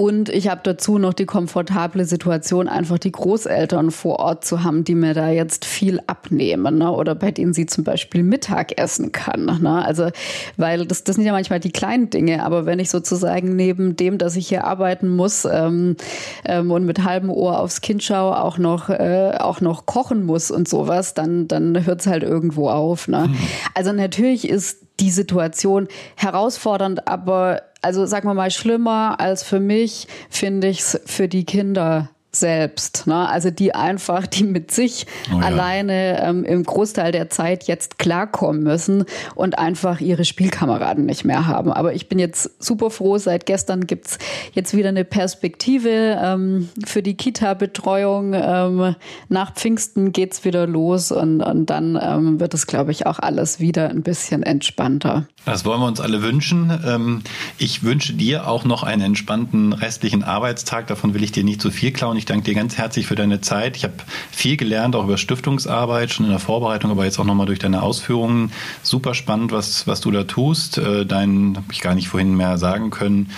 und 0.00 0.28
ich 0.28 0.46
habe 0.46 0.60
dazu 0.62 0.96
noch 0.96 1.12
die 1.12 1.26
komfortable 1.26 2.04
Situation, 2.04 2.68
einfach 2.68 2.98
die 2.98 3.10
Großeltern 3.10 3.90
vor 3.90 4.20
Ort 4.20 4.44
zu 4.44 4.62
haben, 4.62 4.84
die 4.84 4.94
mir 4.94 5.12
da 5.12 5.28
jetzt 5.28 5.64
viel 5.64 6.00
abnehmen 6.06 6.78
ne? 6.78 6.92
oder 6.92 7.16
bei 7.16 7.32
denen 7.32 7.52
sie 7.52 7.66
zum 7.66 7.82
Beispiel 7.82 8.22
Mittag 8.22 8.80
essen 8.80 9.10
kann. 9.10 9.58
Ne? 9.60 9.84
Also, 9.84 10.10
weil 10.56 10.86
das, 10.86 11.02
das 11.02 11.16
sind 11.16 11.24
ja 11.24 11.32
manchmal 11.32 11.58
die 11.58 11.72
kleinen 11.72 12.10
Dinge, 12.10 12.44
aber 12.44 12.64
wenn 12.64 12.78
ich 12.78 12.90
sozusagen 12.90 13.56
neben 13.56 13.96
dem, 13.96 14.18
dass 14.18 14.36
ich 14.36 14.46
hier 14.46 14.62
arbeiten 14.62 15.08
muss 15.08 15.44
ähm, 15.44 15.96
ähm, 16.44 16.70
und 16.70 16.84
mit 16.84 17.02
halbem 17.02 17.30
Ohr 17.30 17.58
aufs 17.58 17.80
Kind 17.80 18.04
schaue, 18.04 18.40
auch 18.40 18.56
noch, 18.56 18.90
äh, 18.90 19.32
auch 19.40 19.60
noch 19.60 19.84
kochen 19.84 20.24
muss 20.24 20.52
und 20.52 20.68
sowas, 20.68 21.14
dann, 21.14 21.48
dann 21.48 21.84
hört 21.84 22.02
es 22.02 22.06
halt 22.06 22.22
irgendwo 22.22 22.68
auf. 22.68 23.08
Ne? 23.08 23.26
Mhm. 23.26 23.36
Also 23.74 23.92
natürlich 23.92 24.48
ist 24.48 24.78
die 25.00 25.10
Situation 25.10 25.88
herausfordernd, 26.16 27.08
aber 27.08 27.62
also 27.82 28.06
sagen 28.06 28.28
wir 28.28 28.34
mal 28.34 28.50
schlimmer 28.50 29.20
als 29.20 29.42
für 29.42 29.60
mich 29.60 30.08
finde 30.30 30.68
ich 30.68 30.80
es 30.80 31.00
für 31.06 31.28
die 31.28 31.44
Kinder 31.44 32.10
selbst. 32.40 33.06
Ne? 33.06 33.28
Also 33.28 33.50
die 33.50 33.74
einfach, 33.74 34.26
die 34.26 34.44
mit 34.44 34.70
sich 34.70 35.06
oh 35.32 35.40
ja. 35.40 35.46
alleine 35.46 36.22
ähm, 36.22 36.44
im 36.44 36.64
Großteil 36.64 37.12
der 37.12 37.30
Zeit 37.30 37.64
jetzt 37.64 37.98
klarkommen 37.98 38.62
müssen 38.62 39.04
und 39.34 39.58
einfach 39.58 40.00
ihre 40.00 40.24
Spielkameraden 40.24 41.06
nicht 41.06 41.24
mehr 41.24 41.46
haben. 41.46 41.72
Aber 41.72 41.94
ich 41.94 42.08
bin 42.08 42.18
jetzt 42.18 42.62
super 42.62 42.90
froh, 42.90 43.18
seit 43.18 43.46
gestern 43.46 43.86
gibt's 43.86 44.18
jetzt 44.52 44.74
wieder 44.76 44.90
eine 44.90 45.04
Perspektive 45.04 46.18
ähm, 46.22 46.68
für 46.84 47.02
die 47.02 47.14
Kita-Betreuung. 47.14 48.34
Ähm, 48.34 48.94
nach 49.28 49.54
Pfingsten 49.54 50.12
geht's 50.12 50.44
wieder 50.44 50.66
los 50.66 51.12
und, 51.12 51.40
und 51.40 51.66
dann 51.66 51.98
ähm, 52.00 52.40
wird 52.40 52.54
es, 52.54 52.66
glaube 52.66 52.92
ich, 52.92 53.06
auch 53.06 53.18
alles 53.18 53.60
wieder 53.60 53.88
ein 53.90 54.02
bisschen 54.02 54.42
entspannter. 54.42 55.26
Das 55.44 55.64
wollen 55.64 55.80
wir 55.80 55.86
uns 55.86 56.00
alle 56.00 56.22
wünschen. 56.22 56.70
Ähm, 56.86 57.22
ich 57.56 57.82
wünsche 57.82 58.12
dir 58.12 58.46
auch 58.48 58.64
noch 58.64 58.82
einen 58.82 59.02
entspannten 59.02 59.72
restlichen 59.72 60.22
Arbeitstag. 60.22 60.86
Davon 60.88 61.14
will 61.14 61.22
ich 61.22 61.32
dir 61.32 61.44
nicht 61.44 61.62
zu 61.62 61.70
viel 61.70 61.92
klauen. 61.92 62.16
Ich 62.16 62.26
danke 62.28 62.44
dir 62.44 62.54
ganz 62.54 62.76
herzlich 62.76 63.06
für 63.06 63.14
deine 63.14 63.40
Zeit. 63.40 63.76
Ich 63.76 63.84
habe 63.84 63.94
viel 64.30 64.56
gelernt, 64.56 64.94
auch 64.94 65.04
über 65.04 65.16
Stiftungsarbeit, 65.16 66.12
schon 66.12 66.26
in 66.26 66.30
der 66.30 66.40
Vorbereitung, 66.40 66.90
aber 66.90 67.04
jetzt 67.04 67.18
auch 67.18 67.24
nochmal 67.24 67.46
durch 67.46 67.58
deine 67.58 67.82
Ausführungen. 67.82 68.52
Super 68.82 69.14
spannend, 69.14 69.52
was, 69.52 69.86
was 69.86 70.00
du 70.00 70.10
da 70.10 70.24
tust. 70.24 70.78
Äh, 70.78 71.06
dein, 71.06 71.54
habe 71.56 71.72
ich 71.72 71.80
gar 71.80 71.94
nicht 71.94 72.08
vorhin 72.08 72.36
mehr 72.36 72.58
sagen 72.58 72.90
können, 72.90 73.30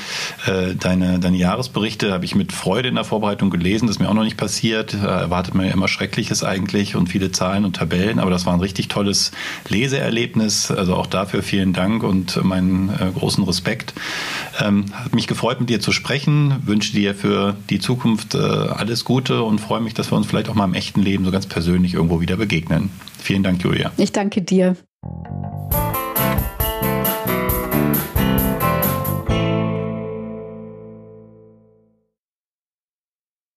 äh, 0.47 0.75
deine, 0.75 1.19
deine 1.19 1.37
Jahresberichte 1.37 2.13
habe 2.13 2.25
ich 2.25 2.35
mit 2.35 2.53
Freude 2.53 2.89
in 2.89 2.97
der 2.97 3.05
Vorbereitung 3.05 3.51
gelesen. 3.51 3.87
Das 3.87 3.97
ist 3.97 4.01
mir 4.01 4.09
auch 4.09 4.15
noch 4.15 4.25
nicht 4.25 4.37
passiert. 4.37 4.95
Erwartet 4.95 5.55
man 5.55 5.67
ja 5.67 5.73
immer 5.73 5.89
Schreckliches 5.89 6.43
eigentlich 6.43 6.97
und 6.97 7.09
viele 7.09 7.31
Zahlen 7.31 7.65
und 7.65 7.77
Tabellen, 7.77 8.19
aber 8.19 8.31
das 8.31 8.47
war 8.47 8.55
ein 8.55 8.61
richtig 8.61 8.89
tolles 8.89 9.31
Leseerlebnis. 9.69 10.71
Also 10.71 10.97
auch 10.97 11.07
dafür 11.07 11.43
vielen 11.43 11.73
Dank 11.73 12.03
und 12.03 12.43
meinen 12.43 12.89
äh, 12.89 13.11
großen 13.17 13.45
Respekt. 13.45 13.95
Ähm, 14.61 14.87
hat 14.93 15.15
mich 15.15 15.27
gefreut, 15.27 15.61
mit 15.61 15.71
dir 15.71 15.81
zu 15.81 15.93
sprechen. 15.93 16.57
Wünsche 16.65 16.93
dir 16.93 17.15
für 17.15 17.57
die 17.69 17.79
Zukunft 17.79 18.35
äh, 18.35 18.39
alles 18.81 19.05
Gute 19.05 19.43
und 19.43 19.61
freue 19.61 19.81
mich, 19.81 19.95
dass 19.95 20.11
wir 20.11 20.17
uns 20.17 20.27
vielleicht 20.27 20.49
auch 20.49 20.55
mal 20.55 20.65
im 20.65 20.75
echten 20.75 21.03
Leben 21.03 21.25
so 21.25 21.31
ganz 21.31 21.47
persönlich 21.47 21.95
irgendwo 21.95 22.21
wieder 22.21 22.37
begegnen. 22.37 22.91
Vielen 23.19 23.43
Dank, 23.43 23.63
Julia. 23.63 23.93
Ich 23.97 24.11
danke 24.11 24.43
dir. 24.43 24.77